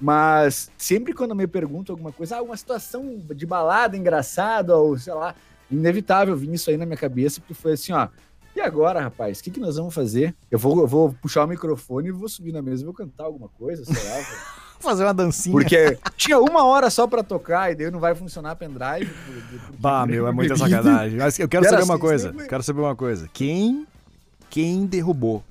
mas 0.01 0.71
sempre 0.77 1.15
quando 1.15 1.35
me 1.35 1.47
perguntam 1.47 1.95
alguma 1.95 2.13
coisa, 2.13 2.37
ah, 2.37 2.43
uma 2.43 2.57
situação 2.57 3.23
de 3.35 3.47
balada 3.47 3.97
engraçada, 3.97 4.77
ou 4.77 4.99
sei 4.99 5.15
lá, 5.15 5.35
inevitável 5.71 6.37
vir 6.37 6.53
isso 6.53 6.69
aí 6.69 6.77
na 6.77 6.85
minha 6.85 6.99
cabeça, 6.99 7.41
porque 7.41 7.55
foi 7.55 7.73
assim, 7.73 7.93
ó, 7.93 8.09
e 8.55 8.61
agora, 8.61 9.01
rapaz, 9.01 9.41
o 9.41 9.43
que, 9.43 9.51
que 9.51 9.61
nós 9.61 9.77
vamos 9.77 9.95
fazer? 9.95 10.35
Eu 10.51 10.59
vou, 10.59 10.81
eu 10.81 10.87
vou 10.87 11.15
puxar 11.21 11.45
o 11.45 11.49
microfone 11.49 12.09
e 12.09 12.13
vou 12.13 12.29
subir 12.29 12.53
na 12.53 12.63
mesa 12.63 12.83
e 12.83 12.85
vou 12.85 12.95
cantar 12.95 13.25
alguma 13.25 13.49
coisa, 13.49 13.85
sei 13.85 13.95
lá. 13.95 14.25
fazer 14.83 15.05
uma 15.05 15.15
dancinha. 15.15 15.53
Porque 15.53 15.97
tinha 16.17 16.39
uma 16.39 16.65
hora 16.65 16.91
só 16.91 17.07
pra 17.07 17.23
tocar 17.23 17.71
e 17.71 17.75
daí 17.75 17.91
não 17.91 18.01
vai 18.01 18.15
funcionar 18.15 18.57
pendrive. 18.57 19.11
Bah, 19.79 20.05
meu, 20.05 20.27
é 20.27 20.33
muita 20.33 20.57
sacanagem. 20.57 21.19
Mas 21.19 21.39
eu 21.39 21.49
quero 21.49 21.65
saber 21.65 21.85
uma 21.85 21.95
assim, 21.95 22.01
coisa. 22.01 22.33
Quero 22.49 22.63
saber 22.63 22.81
uma 22.81 22.97
coisa. 22.97 23.31
Quem, 23.33 23.87
quem 24.51 24.85
derrubou 24.85 25.43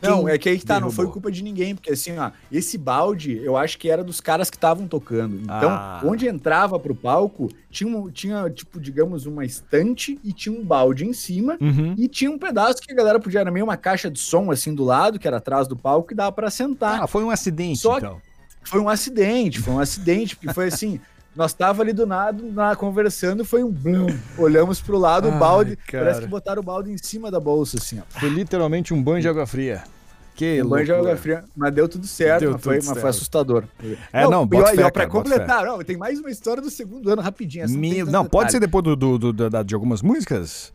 Não, 0.00 0.28
é 0.28 0.38
que 0.38 0.48
aí 0.48 0.58
que 0.58 0.64
tá, 0.64 0.74
não 0.74 0.88
derrubou? 0.88 1.04
foi 1.04 1.12
culpa 1.12 1.30
de 1.30 1.42
ninguém, 1.42 1.74
porque 1.74 1.90
assim, 1.90 2.16
ó, 2.18 2.30
esse 2.52 2.78
balde 2.78 3.36
eu 3.42 3.56
acho 3.56 3.76
que 3.78 3.90
era 3.90 4.04
dos 4.04 4.20
caras 4.20 4.48
que 4.48 4.56
estavam 4.56 4.86
tocando. 4.86 5.36
Então, 5.42 5.70
Ah. 5.70 6.00
onde 6.04 6.28
entrava 6.28 6.78
pro 6.78 6.94
palco, 6.94 7.48
tinha, 7.70 7.88
um- 7.96 8.08
tinha, 8.10 8.48
tipo, 8.48 8.78
digamos, 8.80 9.26
uma 9.26 9.44
estante 9.44 10.18
e 10.22 10.32
tinha 10.32 10.56
um 10.56 10.64
balde 10.64 11.04
em 11.04 11.12
cima. 11.12 11.58
Uhum. 11.60 11.94
E 11.98 12.06
tinha 12.06 12.30
um 12.30 12.38
pedaço 12.38 12.80
que 12.80 12.92
a 12.92 12.94
galera 12.96 13.18
podia, 13.18 13.40
era 13.40 13.50
meio 13.50 13.64
uma 13.64 13.76
caixa 13.76 14.08
de 14.10 14.18
som 14.20 14.50
assim 14.52 14.72
do 14.74 14.84
lado, 14.84 15.18
que 15.18 15.26
era 15.26 15.38
atrás 15.38 15.66
do 15.66 15.76
palco, 15.76 16.08
que 16.08 16.14
dava 16.14 16.30
pra 16.32 16.48
sentar. 16.50 17.02
Ah, 17.02 17.06
foi 17.08 17.24
um 17.24 17.30
acidente, 17.30 17.80
Só 17.80 17.98
que- 17.98 18.06
então. 18.06 18.20
Foi 18.62 18.80
um 18.80 18.88
acidente, 18.88 19.60
foi 19.60 19.72
um 19.74 19.80
acidente, 19.80 20.36
porque 20.36 20.52
foi 20.52 20.66
assim. 20.66 21.00
Nós 21.36 21.52
tava 21.52 21.82
ali 21.82 21.92
do 21.92 22.04
nada, 22.06 22.42
lá, 22.54 22.74
conversando, 22.74 23.44
foi 23.44 23.62
um 23.62 23.70
blum. 23.70 24.06
Olhamos 24.36 24.80
pro 24.80 24.98
lado, 24.98 25.28
o 25.28 25.32
balde. 25.38 25.76
cara. 25.76 26.04
Parece 26.06 26.20
que 26.22 26.26
botaram 26.26 26.60
o 26.60 26.64
balde 26.64 26.90
em 26.90 26.98
cima 26.98 27.30
da 27.30 27.38
bolsa, 27.38 27.76
assim, 27.78 28.00
ó. 28.00 28.18
Foi 28.20 28.28
literalmente 28.28 28.92
um 28.92 29.00
banho 29.02 29.20
de 29.20 29.28
água 29.28 29.46
fria. 29.46 29.84
Que 30.34 30.62
Um 30.62 30.68
banho 30.68 30.84
de 30.84 30.92
água 30.92 31.16
fria, 31.16 31.44
mas 31.56 31.74
deu 31.74 31.88
tudo 31.88 32.06
certo, 32.06 32.40
Deu 32.40 32.52
mas, 32.52 32.62
foi, 32.62 32.78
tudo 32.78 32.86
mas 32.86 32.92
foi 32.94 33.02
certo. 33.02 33.08
assustador. 33.14 33.64
É, 34.12 34.22
não, 34.28 34.44
e, 34.44 34.46
bota 34.46 34.70
ó, 34.70 34.72
e 34.72 34.76
fé, 34.76 34.84
ó, 34.84 34.90
pra 34.90 35.02
cara, 35.06 35.10
completar, 35.10 35.64
não, 35.64 35.78
tem 35.82 35.96
mais 35.96 36.18
uma 36.20 36.30
história 36.30 36.62
do 36.62 36.70
segundo 36.70 37.10
ano, 37.10 37.20
rapidinho. 37.22 37.64
essa 37.64 37.74
não 37.76 38.12
não, 38.12 38.24
pode 38.24 38.52
ser 38.52 38.60
depois 38.60 38.84
do, 38.84 38.94
do- 38.96 39.18
do- 39.32 39.50
da- 39.50 39.62
de 39.64 39.74
algumas 39.74 40.00
músicas? 40.00 40.72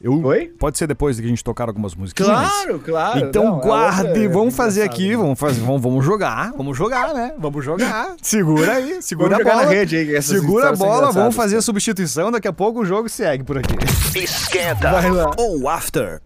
Eu, 0.00 0.22
Oi? 0.24 0.52
Pode 0.58 0.76
ser 0.76 0.86
depois 0.86 1.16
de 1.16 1.22
que 1.22 1.26
a 1.26 1.30
gente 1.30 1.42
tocar 1.42 1.68
algumas 1.68 1.94
músicas. 1.94 2.26
Claro, 2.26 2.78
claro. 2.80 3.18
Então 3.18 3.44
não, 3.44 3.56
a 3.56 3.60
guarde, 3.60 4.24
é 4.24 4.28
vamos 4.28 4.54
fazer 4.54 4.82
aqui, 4.82 5.10
né? 5.10 5.16
vamos, 5.16 5.38
fazer, 5.38 5.60
vamos, 5.60 5.80
vamos 5.80 6.04
jogar, 6.04 6.52
vamos 6.56 6.76
jogar, 6.76 7.14
né? 7.14 7.32
Vamos 7.38 7.64
jogar. 7.64 8.14
Segura 8.20 8.74
aí, 8.74 9.00
segura 9.00 9.30
Vamos 9.30 9.40
a 9.40 9.42
jogar 9.44 9.56
na 9.56 9.62
bola. 9.64 9.74
rede 9.74 9.96
aí, 9.96 10.22
Segura 10.22 10.68
a 10.68 10.76
bola, 10.76 11.12
vamos 11.12 11.34
fazer 11.34 11.56
a 11.56 11.62
substituição, 11.62 12.30
daqui 12.30 12.46
a 12.46 12.52
pouco 12.52 12.80
o 12.80 12.84
jogo 12.84 13.08
segue 13.08 13.42
por 13.42 13.56
aqui. 13.56 13.74
Esquenta 14.14 14.90
ou 15.38 15.68
After. 15.68 16.20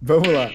Vamos 0.00 0.28
lá. 0.28 0.50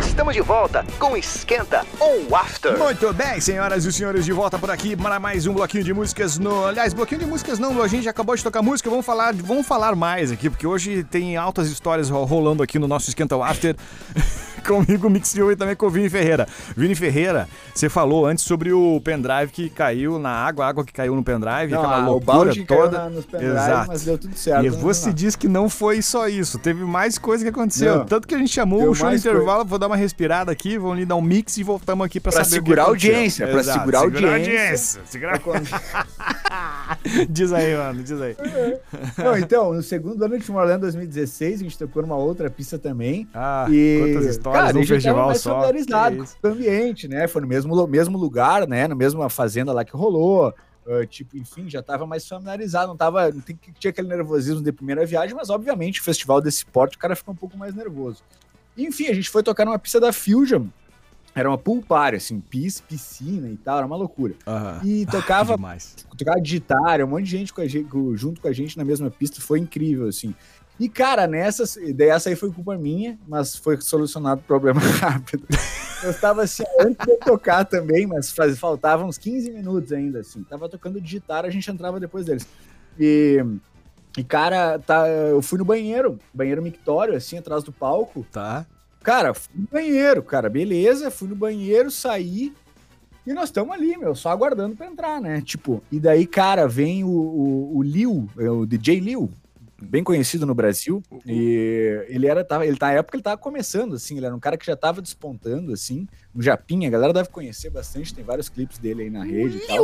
Estamos 0.00 0.34
de 0.34 0.40
volta 0.40 0.84
com 0.98 1.16
Esquenta 1.16 1.84
ou 1.98 2.34
After. 2.36 2.78
Muito 2.78 3.12
bem, 3.12 3.40
senhoras 3.40 3.84
e 3.84 3.92
senhores, 3.92 4.24
de 4.24 4.32
volta 4.32 4.58
por 4.58 4.70
aqui 4.70 4.94
para 4.96 5.18
mais 5.18 5.46
um 5.46 5.54
bloquinho 5.54 5.82
de 5.84 5.92
músicas 5.92 6.38
no. 6.38 6.66
Aliás, 6.66 6.92
bloquinho 6.94 7.20
de 7.20 7.26
músicas 7.26 7.58
não, 7.58 7.82
a 7.82 7.88
gente 7.88 8.04
já 8.04 8.10
acabou 8.10 8.34
de 8.36 8.42
tocar 8.42 8.62
música, 8.62 8.88
vamos 8.88 9.04
falar, 9.04 9.34
vamos 9.34 9.66
falar 9.66 9.96
mais 9.96 10.30
aqui, 10.30 10.48
porque 10.48 10.66
hoje 10.66 11.02
tem 11.04 11.36
altas 11.36 11.68
histórias 11.68 12.10
ro- 12.10 12.24
rolando 12.24 12.62
aqui 12.62 12.78
no 12.78 12.86
nosso 12.86 13.08
Esquenta 13.08 13.36
o 13.36 13.42
After. 13.42 13.74
Comigo, 14.64 15.08
Mix 15.10 15.28
Silva 15.28 15.52
e 15.52 15.56
também 15.56 15.76
com 15.76 15.86
o 15.86 15.90
Vini 15.90 16.08
Ferreira. 16.08 16.48
Vini 16.76 16.94
Ferreira, 16.94 17.48
você 17.74 17.88
falou 17.88 18.26
antes 18.26 18.44
sobre 18.44 18.72
o 18.72 19.00
pendrive 19.02 19.52
que 19.52 19.68
caiu 19.68 20.18
na 20.18 20.30
água, 20.30 20.64
a 20.64 20.68
água 20.68 20.84
que 20.84 20.92
caiu 20.92 21.14
no 21.14 21.22
pendrive, 21.22 21.72
Não, 21.72 21.80
aquela 21.80 21.96
ah, 21.96 22.02
o 22.02 22.12
loucura 22.12 22.36
balde 22.38 22.64
caiu 22.64 22.80
toda. 22.82 22.98
na, 22.98 23.10
nos 23.10 23.24
pendrive, 23.26 23.52
Exato. 23.52 23.88
mas 23.88 24.04
deu 24.04 24.18
tudo 24.18 24.36
certo. 24.36 24.66
E 24.66 24.70
né? 24.70 24.76
você 24.76 25.12
diz 25.12 25.36
que 25.36 25.48
não 25.48 25.68
foi 25.68 26.02
só 26.02 26.28
isso, 26.28 26.58
teve 26.58 26.84
mais 26.84 27.18
coisa 27.18 27.44
que 27.44 27.50
aconteceu. 27.50 27.98
Não. 27.98 28.06
Tanto 28.06 28.26
que 28.26 28.34
a 28.34 28.38
gente 28.38 28.52
chamou 28.52 28.88
o 28.88 28.94
show 28.94 29.08
no 29.08 29.16
intervalo, 29.16 29.64
vou 29.64 29.78
dar 29.78 29.86
uma 29.86 29.96
respirada 29.96 30.50
aqui, 30.50 30.78
vamos 30.78 30.96
ali 30.96 31.04
dar 31.04 31.16
um 31.16 31.22
mix 31.22 31.56
e 31.56 31.62
voltamos 31.62 32.04
aqui 32.04 32.20
pra, 32.20 32.32
Pra 32.32 32.44
saber 32.44 32.58
o 32.58 32.62
que 32.62 32.68
segurar 32.68 32.82
a 32.82 32.86
audiência, 32.86 33.46
pra 33.46 33.60
Exato, 33.60 33.78
segurar 33.78 33.98
a 33.98 34.02
audiência. 34.02 35.00
Segurar... 35.06 35.40
diz 37.28 37.52
aí, 37.52 37.76
mano, 37.76 38.02
diz 38.02 38.20
aí. 38.20 38.36
Não, 39.18 39.36
então, 39.36 39.72
no 39.74 39.82
segundo 39.82 40.22
ano 40.24 40.38
de 40.38 40.44
Tomorrowland 40.44 40.80
2016, 40.80 41.60
a 41.60 41.62
gente 41.64 41.78
tocou 41.78 42.02
numa 42.02 42.16
outra 42.16 42.50
pista 42.50 42.78
também. 42.78 43.28
Ah, 43.34 43.66
e, 43.70 43.98
quantas 44.00 44.30
histórias 44.30 44.62
cara, 44.62 44.72
tava 44.74 44.86
festival 44.86 45.26
mais 45.26 45.40
só. 45.40 45.50
familiarizado 45.54 46.24
com 46.40 46.48
o 46.48 46.50
ambiente, 46.50 47.08
né? 47.08 47.26
Foi 47.28 47.40
no 47.42 47.48
mesmo, 47.48 47.86
mesmo 47.86 48.18
lugar, 48.18 48.66
né? 48.66 48.88
Na 48.88 48.94
mesma 48.94 49.28
fazenda 49.28 49.72
lá 49.72 49.84
que 49.84 49.96
rolou. 49.96 50.54
ah, 50.86 51.06
tipo, 51.06 51.36
enfim, 51.36 51.68
já 51.68 51.82
tava 51.82 52.06
mais 52.06 52.26
familiarizado, 52.28 52.88
não 52.88 52.96
tava. 52.96 53.30
Não 53.30 53.40
tem- 53.40 53.58
tinha 53.78 53.90
aquele 53.90 54.08
nervosismo 54.08 54.62
de 54.62 54.72
primeira 54.72 55.04
viagem, 55.06 55.34
mas 55.34 55.50
obviamente, 55.50 56.00
o 56.00 56.04
festival 56.04 56.40
desse 56.40 56.64
porte, 56.66 56.96
o 56.96 56.98
cara 57.00 57.16
fica 57.16 57.30
um 57.30 57.34
pouco 57.36 57.56
mais 57.56 57.74
nervoso. 57.74 58.22
Enfim, 58.76 59.06
a 59.08 59.14
gente 59.14 59.30
foi 59.30 59.42
tocar 59.42 59.64
numa 59.64 59.78
pista 59.78 60.00
da 60.00 60.12
Fusion. 60.12 60.66
Era 61.34 61.48
uma 61.48 61.58
pool 61.58 61.82
party, 61.82 62.16
assim, 62.16 62.40
pis, 62.40 62.80
piscina 62.80 63.48
e 63.48 63.56
tal, 63.56 63.78
era 63.78 63.86
uma 63.86 63.96
loucura. 63.96 64.34
Aham. 64.46 64.80
E 64.84 65.04
tocava 65.06 65.56
demais. 65.56 65.96
tocava 66.16 66.40
digitário, 66.40 67.04
um 67.04 67.08
monte 67.08 67.24
de 67.24 67.30
gente, 67.30 67.52
com 67.52 67.60
a 67.60 67.66
gente 67.66 67.88
junto 68.14 68.40
com 68.40 68.46
a 68.46 68.52
gente 68.52 68.76
na 68.76 68.84
mesma 68.84 69.10
pista, 69.10 69.40
foi 69.40 69.58
incrível, 69.58 70.06
assim. 70.06 70.34
E, 70.78 70.88
cara, 70.88 71.26
nessas, 71.26 71.76
daí 71.94 72.08
essa 72.08 72.28
aí 72.28 72.36
foi 72.36 72.50
culpa 72.50 72.76
minha, 72.76 73.18
mas 73.28 73.56
foi 73.56 73.80
solucionado 73.80 74.40
o 74.40 74.44
problema 74.44 74.80
rápido. 75.00 75.46
Eu 76.02 76.10
estava 76.10 76.42
assim, 76.42 76.64
antes 76.80 77.06
de 77.06 77.16
tocar 77.18 77.64
também, 77.64 78.06
mas 78.06 78.30
faz, 78.30 78.58
faltavam 78.58 79.08
uns 79.08 79.16
15 79.16 79.52
minutos 79.52 79.92
ainda, 79.92 80.20
assim. 80.20 80.42
Tava 80.42 80.68
tocando 80.68 81.00
digitário, 81.00 81.48
a 81.48 81.52
gente 81.52 81.70
entrava 81.70 82.00
depois 82.00 82.26
deles. 82.26 82.46
E, 82.98 83.44
e 84.18 84.24
cara, 84.24 84.78
tá, 84.78 85.08
eu 85.08 85.40
fui 85.40 85.58
no 85.58 85.64
banheiro, 85.64 86.18
banheiro 86.32 86.60
mictório, 86.60 87.14
assim, 87.14 87.38
atrás 87.38 87.62
do 87.62 87.72
palco. 87.72 88.26
Tá. 88.30 88.66
Cara, 89.04 89.34
fui 89.34 89.52
no 89.54 89.68
banheiro, 89.70 90.22
cara, 90.22 90.48
beleza, 90.48 91.10
fui 91.10 91.28
no 91.28 91.36
banheiro, 91.36 91.90
saí. 91.90 92.52
E 93.26 93.32
nós 93.32 93.44
estamos 93.44 93.72
ali, 93.74 93.96
meu, 93.96 94.14
só 94.14 94.30
aguardando 94.30 94.74
pra 94.76 94.86
entrar, 94.86 95.20
né? 95.20 95.40
Tipo, 95.40 95.82
e 95.92 96.00
daí, 96.00 96.26
cara, 96.26 96.66
vem 96.66 97.04
o, 97.04 97.08
o, 97.08 97.76
o 97.78 97.82
Liu, 97.82 98.28
é 98.38 98.50
o 98.50 98.66
DJ 98.66 98.98
Liu, 99.00 99.30
bem 99.80 100.02
conhecido 100.04 100.44
no 100.44 100.54
Brasil. 100.54 101.02
E 101.26 102.04
ele 102.08 102.26
era, 102.26 102.44
tava, 102.44 102.66
ele, 102.66 102.76
na 102.80 102.92
época 102.92 103.16
ele 103.16 103.22
tava 103.22 103.38
começando, 103.38 103.94
assim, 103.94 104.16
ele 104.16 104.26
era 104.26 104.34
um 104.34 104.40
cara 104.40 104.56
que 104.58 104.66
já 104.66 104.76
tava 104.76 105.00
despontando, 105.00 105.72
assim, 105.72 106.06
no 106.34 106.42
Japinha, 106.42 106.88
a 106.88 106.90
galera 106.90 107.12
deve 107.14 107.28
conhecer 107.30 107.70
bastante, 107.70 108.14
tem 108.14 108.24
vários 108.24 108.48
clipes 108.48 108.78
dele 108.78 109.02
aí 109.04 109.10
na 109.10 109.24
rede 109.24 109.56
e 109.56 109.66
tal. 109.66 109.76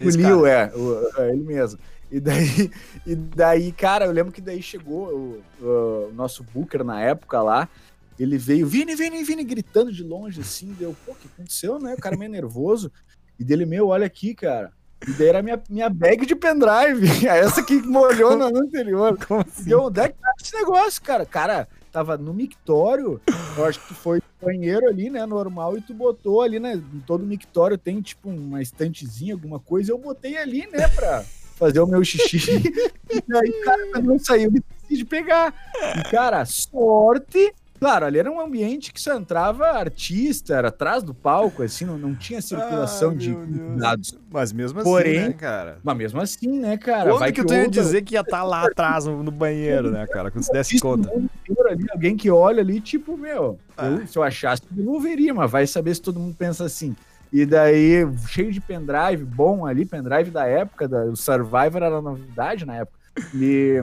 O 0.00 0.04
Liu, 0.28 0.46
é, 0.46 0.70
o- 0.74 1.08
é 1.22 1.30
ele 1.30 1.44
mesmo. 1.44 1.78
E 2.14 2.20
daí, 2.20 2.70
e 3.04 3.16
daí, 3.16 3.72
cara, 3.72 4.04
eu 4.04 4.12
lembro 4.12 4.32
que 4.32 4.40
daí 4.40 4.62
chegou 4.62 5.42
o, 5.60 5.66
o 5.66 6.12
nosso 6.12 6.44
booker 6.44 6.84
na 6.84 7.00
época 7.00 7.42
lá. 7.42 7.68
Ele 8.16 8.38
veio, 8.38 8.68
Vini, 8.68 8.94
Vini, 8.94 9.24
Vini, 9.24 9.42
gritando 9.42 9.92
de 9.92 10.04
longe 10.04 10.40
assim. 10.40 10.72
Deu, 10.78 10.94
pô, 11.04 11.10
o 11.10 11.14
que 11.16 11.26
aconteceu, 11.26 11.80
né? 11.80 11.94
O 11.94 12.00
cara 12.00 12.16
meio 12.16 12.30
nervoso. 12.30 12.92
E 13.36 13.42
dele, 13.42 13.66
meu, 13.66 13.88
olha 13.88 14.06
aqui, 14.06 14.32
cara. 14.32 14.72
E 15.08 15.10
daí 15.10 15.26
era 15.26 15.42
minha, 15.42 15.60
minha 15.68 15.90
bag 15.90 16.24
de 16.24 16.36
pendrive. 16.36 17.08
Essa 17.26 17.64
que 17.64 17.82
molhou 17.82 18.36
no 18.36 18.44
ano 18.44 18.60
anterior. 18.60 19.18
Como 19.26 19.40
assim? 19.40 19.64
Deu, 19.64 19.82
onde 19.82 20.00
é 20.00 20.08
que 20.08 20.14
tá 20.14 20.32
esse 20.40 20.54
negócio, 20.54 21.02
cara? 21.02 21.26
Cara, 21.26 21.66
tava 21.90 22.16
no 22.16 22.32
mictório. 22.32 23.20
Eu 23.56 23.64
acho 23.64 23.80
que 23.80 23.88
tu 23.88 23.94
foi 23.94 24.18
no 24.18 24.46
banheiro 24.46 24.86
ali, 24.86 25.10
né? 25.10 25.26
Normal, 25.26 25.76
e 25.76 25.80
tu 25.80 25.92
botou 25.92 26.42
ali, 26.42 26.60
né? 26.60 26.74
Em 26.74 27.00
todo 27.00 27.26
mictório 27.26 27.76
tem, 27.76 28.00
tipo, 28.00 28.28
uma 28.28 28.62
estantezinha, 28.62 29.34
alguma 29.34 29.58
coisa. 29.58 29.90
Eu 29.90 29.98
botei 29.98 30.36
ali, 30.36 30.68
né, 30.68 30.86
pra 30.86 31.24
fazer 31.56 31.80
o 31.80 31.86
meu 31.86 32.04
xixi. 32.04 32.38
e 33.10 33.36
aí, 33.36 33.52
cara, 33.64 33.82
eu 34.04 34.18
saí, 34.18 34.44
eu 34.44 34.52
me 34.52 34.58
esqueci 34.60 34.96
de 34.98 35.04
pegar. 35.04 35.54
E, 35.98 36.02
cara, 36.10 36.44
sorte. 36.44 37.52
Claro, 37.80 38.06
ali 38.06 38.18
era 38.18 38.30
um 38.30 38.40
ambiente 38.40 38.92
que 38.92 39.00
só 39.00 39.14
entrava 39.14 39.66
artista, 39.66 40.54
era 40.54 40.68
atrás 40.68 41.02
do 41.02 41.12
palco, 41.12 41.62
assim, 41.62 41.84
não, 41.84 41.98
não 41.98 42.14
tinha 42.14 42.40
circulação 42.40 43.10
Ah, 43.10 43.14
de 43.14 43.34
dados. 43.76 44.16
Mas 44.30 44.52
mesmo 44.52 44.80
assim, 44.80 44.88
Porém, 44.88 45.20
né, 45.20 45.32
cara? 45.34 45.78
Mas 45.82 45.96
mesmo 45.96 46.20
assim, 46.20 46.60
né, 46.60 46.78
cara? 46.78 47.10
Quando 47.10 47.18
vai 47.18 47.32
que 47.32 47.44
tu 47.44 47.52
ia 47.52 47.64
outra- 47.64 47.82
dizer 47.82 48.02
que 48.02 48.14
ia 48.14 48.20
estar 48.22 48.42
lá 48.44 48.64
atrás 48.64 49.04
no, 49.04 49.30
banheiro, 49.30 49.90
né, 49.90 50.06
cara? 50.06 50.30
Quando 50.30 50.44
se 50.44 50.52
desse 50.52 50.78
conta. 50.80 51.10
ali, 51.10 51.84
alguém 51.90 52.16
que 52.16 52.30
olha 52.30 52.60
ali, 52.62 52.80
tipo, 52.80 53.18
meu, 53.18 53.58
Ah. 53.76 53.88
eu- 53.88 54.06
se 54.06 54.16
eu 54.16 54.22
achasse, 54.22 54.62
eu 54.70 54.76
devolveria, 54.76 55.34
mas 55.34 55.50
vai 55.50 55.66
saber 55.66 55.94
se 55.94 56.00
todo 56.00 56.18
mundo 56.18 56.34
pensa 56.38 56.64
assim. 56.64 56.96
E 57.34 57.44
daí, 57.44 58.06
cheio 58.28 58.52
de 58.52 58.60
pendrive, 58.60 59.24
bom 59.24 59.66
ali, 59.66 59.84
pendrive 59.84 60.30
da 60.30 60.46
época, 60.46 60.86
da, 60.86 61.06
o 61.06 61.16
Survivor 61.16 61.82
era 61.82 62.00
novidade 62.00 62.64
na 62.64 62.76
época. 62.76 62.96
E, 63.34 63.82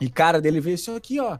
e 0.00 0.08
cara, 0.08 0.40
dele 0.40 0.60
veio 0.60 0.76
isso 0.76 0.94
aqui, 0.94 1.18
ó. 1.18 1.36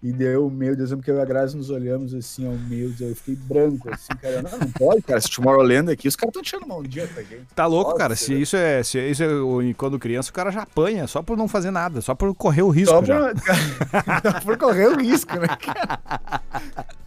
E 0.00 0.12
deu, 0.12 0.48
meu 0.48 0.76
Deus, 0.76 0.90
porque 0.90 1.10
eu 1.10 1.16
e 1.16 1.20
a 1.20 1.24
Grazi 1.24 1.56
nos 1.56 1.70
olhamos 1.70 2.14
assim, 2.14 2.46
ó, 2.46 2.52
meu 2.52 2.88
Deus, 2.90 3.00
eu 3.00 3.16
fiquei 3.16 3.34
branco, 3.34 3.92
assim, 3.92 4.12
cara. 4.22 4.42
Não, 4.42 4.58
não 4.58 4.70
pode, 4.70 5.02
cara, 5.02 5.20
se 5.20 5.28
Tomorrowland 5.28 5.90
aqui, 5.90 6.06
os 6.06 6.14
caras 6.14 6.30
estão 6.30 6.42
tirando 6.42 6.68
mão 6.68 6.84
dia 6.84 7.08
pra 7.12 7.20
gente. 7.24 7.46
Tá 7.52 7.66
louco, 7.66 7.90
Nossa, 7.90 7.98
cara. 7.98 8.14
Se 8.14 8.28
velho. 8.28 8.42
isso 8.42 8.56
é, 8.56 8.82
se 8.84 8.98
isso 9.10 9.24
é 9.24 9.28
quando 9.76 9.98
criança, 9.98 10.30
o 10.30 10.32
cara 10.32 10.52
já 10.52 10.62
apanha, 10.62 11.08
só 11.08 11.20
por 11.20 11.36
não 11.36 11.48
fazer 11.48 11.72
nada, 11.72 12.00
só 12.00 12.14
por 12.14 12.32
correr 12.32 12.62
o 12.62 12.68
risco 12.68 12.94
Só 12.94 13.04
já. 13.04 13.34
pra, 13.34 14.40
por 14.44 14.56
correr 14.56 14.86
o 14.86 14.96
risco, 14.96 15.34
né? 15.36 15.48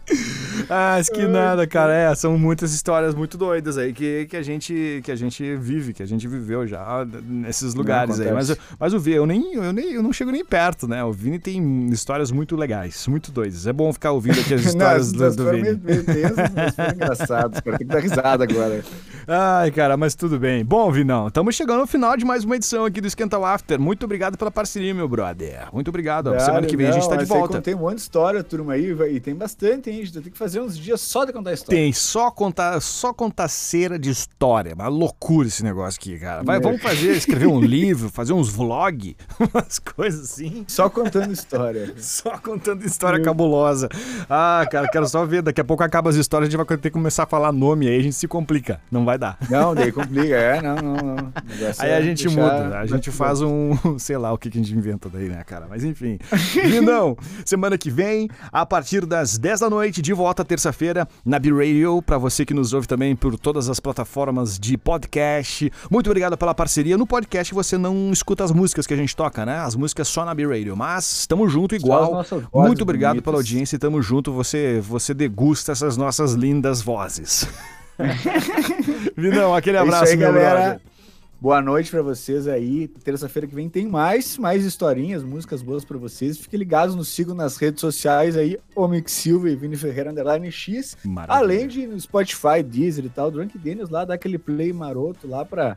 Ah, 0.68 0.98
isso 0.98 1.12
que 1.12 1.26
nada, 1.26 1.66
cara. 1.66 1.94
É, 1.94 2.14
são 2.14 2.38
muitas 2.38 2.72
histórias 2.72 3.14
muito 3.14 3.38
doidas 3.38 3.78
aí 3.78 3.92
que, 3.92 4.26
que, 4.26 4.36
a, 4.36 4.42
gente, 4.42 5.00
que 5.04 5.10
a 5.10 5.16
gente 5.16 5.56
vive, 5.56 5.92
que 5.92 6.02
a 6.02 6.06
gente 6.06 6.26
viveu 6.26 6.66
já 6.66 7.06
nesses 7.24 7.74
lugares 7.74 8.18
aí. 8.20 8.32
Mas, 8.32 8.56
mas 8.78 8.94
o 8.94 8.98
Vini, 8.98 9.16
eu, 9.16 9.26
nem, 9.26 9.54
eu, 9.54 9.72
nem, 9.72 9.92
eu 9.92 10.02
não 10.02 10.12
chego 10.12 10.30
nem 10.30 10.44
perto, 10.44 10.88
né? 10.88 11.04
O 11.04 11.12
Vini 11.12 11.38
tem 11.38 11.88
histórias 11.90 12.30
muito 12.30 12.56
legais, 12.56 12.81
muito 13.08 13.30
doidas. 13.32 13.66
É 13.66 13.72
bom 13.72 13.92
ficar 13.92 14.12
ouvindo 14.12 14.40
aqui 14.40 14.54
as 14.54 14.64
histórias 14.66 15.12
Não, 15.12 15.30
do, 15.30 15.36
do 15.36 15.50
Vini. 15.50 15.76
tensas, 15.76 16.50
mas 16.54 16.74
foram 16.74 16.92
engraçadas, 16.94 17.60
cara. 17.60 17.78
Tem 17.78 17.86
que 17.86 17.92
dar 17.92 18.00
risada 18.00 18.44
agora. 18.44 18.82
Ai, 19.26 19.70
cara, 19.70 19.96
mas 19.96 20.14
tudo 20.14 20.38
bem. 20.38 20.64
Bom, 20.64 20.90
Vinão, 20.90 21.28
estamos 21.28 21.54
chegando 21.54 21.80
ao 21.80 21.86
final 21.86 22.16
de 22.16 22.24
mais 22.24 22.44
uma 22.44 22.56
edição 22.56 22.84
aqui 22.84 23.00
do 23.00 23.06
Esquenta 23.06 23.38
After. 23.38 23.78
Muito 23.80 24.04
obrigado 24.04 24.36
pela 24.36 24.50
parceria, 24.50 24.92
meu 24.92 25.08
brother. 25.08 25.68
Muito 25.72 25.88
obrigado. 25.88 26.30
Claro, 26.30 26.44
Semana 26.44 26.66
que 26.66 26.76
vem 26.76 26.86
não, 26.88 26.96
a 26.96 26.98
gente 26.98 27.08
tá 27.08 27.16
de 27.16 27.24
volta. 27.24 27.60
Tem 27.62 27.74
um 27.74 27.78
monte 27.78 27.96
de 27.96 28.00
história, 28.02 28.42
turma 28.42 28.72
aí, 28.72 28.90
e 29.12 29.20
tem 29.20 29.34
bastante, 29.34 29.90
hein? 29.90 30.00
A 30.02 30.04
gente 30.04 30.20
tem 30.20 30.32
que 30.32 30.38
fazer 30.38 30.60
uns 30.60 30.76
dias 30.76 31.00
só 31.00 31.24
de 31.24 31.32
contar 31.32 31.52
história. 31.52 31.80
Tem 31.80 31.92
só 31.92 32.30
contar, 32.30 32.80
só 32.80 33.12
contar 33.12 33.46
cera 33.48 33.98
de 33.98 34.10
história. 34.10 34.74
Uma 34.74 34.88
loucura 34.88 35.46
esse 35.46 35.62
negócio 35.62 35.98
aqui, 36.00 36.18
cara. 36.18 36.42
Vai, 36.42 36.56
É. 36.56 36.60
vamos 36.60 36.82
fazer, 36.82 37.12
escrever 37.12 37.46
um 37.46 37.60
livro, 37.62 38.08
fazer 38.10 38.32
uns 38.32 38.48
vlog, 38.48 39.16
umas 39.38 39.78
coisas 39.78 40.32
assim. 40.32 40.64
Só 40.66 40.88
contando 40.90 41.32
história. 41.32 41.94
Só 42.02 42.36
contando 42.38 42.84
história 42.84 43.22
cabulosa. 43.22 43.88
Ah, 44.28 44.66
cara, 44.70 44.88
quero 44.88 45.06
só 45.08 45.24
ver. 45.24 45.42
Daqui 45.42 45.60
a 45.60 45.64
pouco 45.64 45.82
acaba 45.84 46.10
as 46.10 46.16
histórias, 46.16 46.48
a 46.48 46.50
gente 46.50 46.58
vai 46.66 46.66
ter 46.76 46.82
que 46.82 46.90
começar 46.90 47.22
a 47.22 47.26
falar 47.26 47.52
nome 47.52 47.86
aí, 47.88 47.98
a 47.98 48.02
gente 48.02 48.16
se 48.16 48.26
complica. 48.26 48.80
Não 48.90 49.04
vai 49.04 49.11
dar. 49.18 49.36
Não, 49.50 49.74
daí 49.74 49.90
complica. 49.92 50.34
É, 50.34 50.60
não, 50.62 50.76
não, 50.76 50.96
não. 50.96 51.32
Aí 51.78 51.90
é 51.90 51.96
a 51.96 52.02
gente 52.02 52.26
deixar- 52.26 52.40
muda, 52.40 52.78
a 52.78 52.86
gente 52.86 53.10
faz 53.10 53.40
um, 53.40 53.72
sei 53.98 54.16
lá 54.16 54.32
o 54.32 54.38
que, 54.38 54.50
que 54.50 54.58
a 54.58 54.62
gente 54.62 54.74
inventa 54.76 55.08
daí, 55.08 55.28
né, 55.28 55.42
cara? 55.44 55.66
Mas 55.68 55.84
enfim. 55.84 56.18
Lindão, 56.64 57.16
semana 57.44 57.76
que 57.78 57.90
vem, 57.90 58.28
a 58.52 58.64
partir 58.66 59.04
das 59.06 59.38
10 59.38 59.60
da 59.60 59.70
noite, 59.70 60.00
de 60.02 60.12
volta 60.12 60.44
terça-feira 60.44 61.06
na 61.24 61.38
B-Radio, 61.38 62.00
pra 62.02 62.18
você 62.18 62.44
que 62.44 62.54
nos 62.54 62.72
ouve 62.72 62.86
também 62.86 63.14
por 63.16 63.38
todas 63.38 63.68
as 63.68 63.78
plataformas 63.80 64.58
de 64.58 64.76
podcast. 64.76 65.70
Muito 65.90 66.08
obrigado 66.08 66.36
pela 66.36 66.54
parceria. 66.54 66.96
No 66.96 67.06
podcast 67.06 67.52
você 67.54 67.76
não 67.78 68.10
escuta 68.12 68.44
as 68.44 68.50
músicas 68.52 68.86
que 68.86 68.94
a 68.94 68.96
gente 68.96 69.14
toca, 69.14 69.44
né? 69.46 69.58
As 69.58 69.74
músicas 69.74 70.08
só 70.08 70.24
na 70.24 70.34
B-Radio, 70.34 70.76
mas 70.76 71.20
estamos 71.20 71.52
junto 71.52 71.74
igual. 71.74 72.24
Muito 72.52 72.82
obrigado 72.82 73.12
bonitas. 73.12 73.24
pela 73.24 73.36
audiência 73.38 73.76
e 73.76 73.78
tamo 73.78 74.00
junto. 74.02 74.32
Você, 74.32 74.80
você 74.80 75.12
degusta 75.14 75.72
essas 75.72 75.96
nossas 75.96 76.32
lindas 76.34 76.80
vozes. 76.82 77.46
Vinão, 79.16 79.54
aquele 79.54 79.76
É 79.76 79.80
abraço, 79.80 80.12
aí, 80.12 80.16
galera. 80.16 80.60
brother. 80.60 80.80
Boa 81.40 81.60
noite 81.60 81.90
pra 81.90 82.02
vocês 82.02 82.46
aí. 82.46 82.86
Terça-feira 82.86 83.48
que 83.48 83.54
vem 83.54 83.68
tem 83.68 83.88
mais, 83.88 84.38
mais 84.38 84.64
historinhas, 84.64 85.24
músicas 85.24 85.60
boas 85.60 85.84
pra 85.84 85.98
vocês. 85.98 86.38
Fiquem 86.38 86.56
ligados, 86.56 86.94
nos 86.94 87.08
sigam 87.08 87.34
nas 87.34 87.56
redes 87.56 87.80
sociais 87.80 88.36
aí, 88.36 88.56
Omix 88.76 89.10
Silva 89.10 89.50
e 89.50 89.56
Vini 89.56 89.76
Ferreira 89.76 90.12
Underline 90.12 90.52
X. 90.52 90.96
Maravilha. 91.04 91.36
Além 91.44 91.66
de 91.66 91.84
no 91.86 91.98
Spotify, 92.00 92.62
Deezer 92.64 93.04
e 93.04 93.08
tal, 93.08 93.28
Drunk 93.28 93.58
Dennis 93.58 93.88
lá, 93.88 94.04
dá 94.04 94.14
aquele 94.14 94.38
play 94.38 94.72
maroto 94.72 95.26
lá 95.26 95.44
pra, 95.44 95.76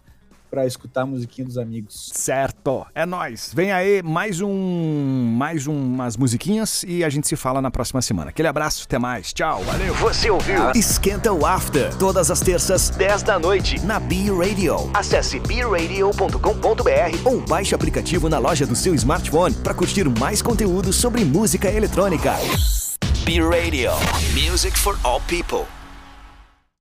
pra 0.55 0.65
escutar 0.65 1.01
a 1.01 1.05
musiquinha 1.05 1.45
dos 1.45 1.57
amigos. 1.57 2.11
Certo, 2.13 2.85
é 2.95 3.05
nóis. 3.05 3.51
Vem 3.53 3.73
aí 3.73 4.01
mais 4.01 4.39
um, 4.39 5.35
mais 5.37 5.67
umas 5.67 6.15
musiquinhas 6.15 6.85
e 6.87 7.03
a 7.03 7.09
gente 7.09 7.27
se 7.27 7.35
fala 7.35 7.61
na 7.61 7.69
próxima 7.69 8.01
semana. 8.01 8.29
Aquele 8.29 8.47
abraço, 8.47 8.85
até 8.85 8.97
mais. 8.97 9.33
Tchau, 9.33 9.61
valeu. 9.63 9.93
Você 9.95 10.29
ouviu? 10.29 10.71
Esquenta 10.73 11.33
o 11.33 11.45
After. 11.45 11.93
Todas 11.97 12.31
as 12.31 12.39
terças 12.39 12.89
10 12.89 13.23
da 13.23 13.37
noite. 13.37 13.85
na 13.85 13.99
B 13.99 14.31
Radio. 14.31 14.89
Acesse 14.93 15.41
bradio.com.br 15.41 16.39
Ou 17.25 17.41
baixe 17.41 17.73
o 17.73 17.75
aplicativo 17.75 18.29
na 18.29 18.39
loja 18.39 18.65
do 18.65 18.77
seu 18.77 18.95
smartphone 18.95 19.55
para 19.55 19.73
curtir 19.73 20.07
mais 20.17 20.41
conteúdo 20.41 20.93
sobre 20.93 21.25
música 21.25 21.69
eletrônica. 21.69 22.33
B 23.25 23.41
Radio. 23.41 23.91
Music 24.33 24.79
for 24.79 24.97
all 25.03 25.19
people. 25.27 25.65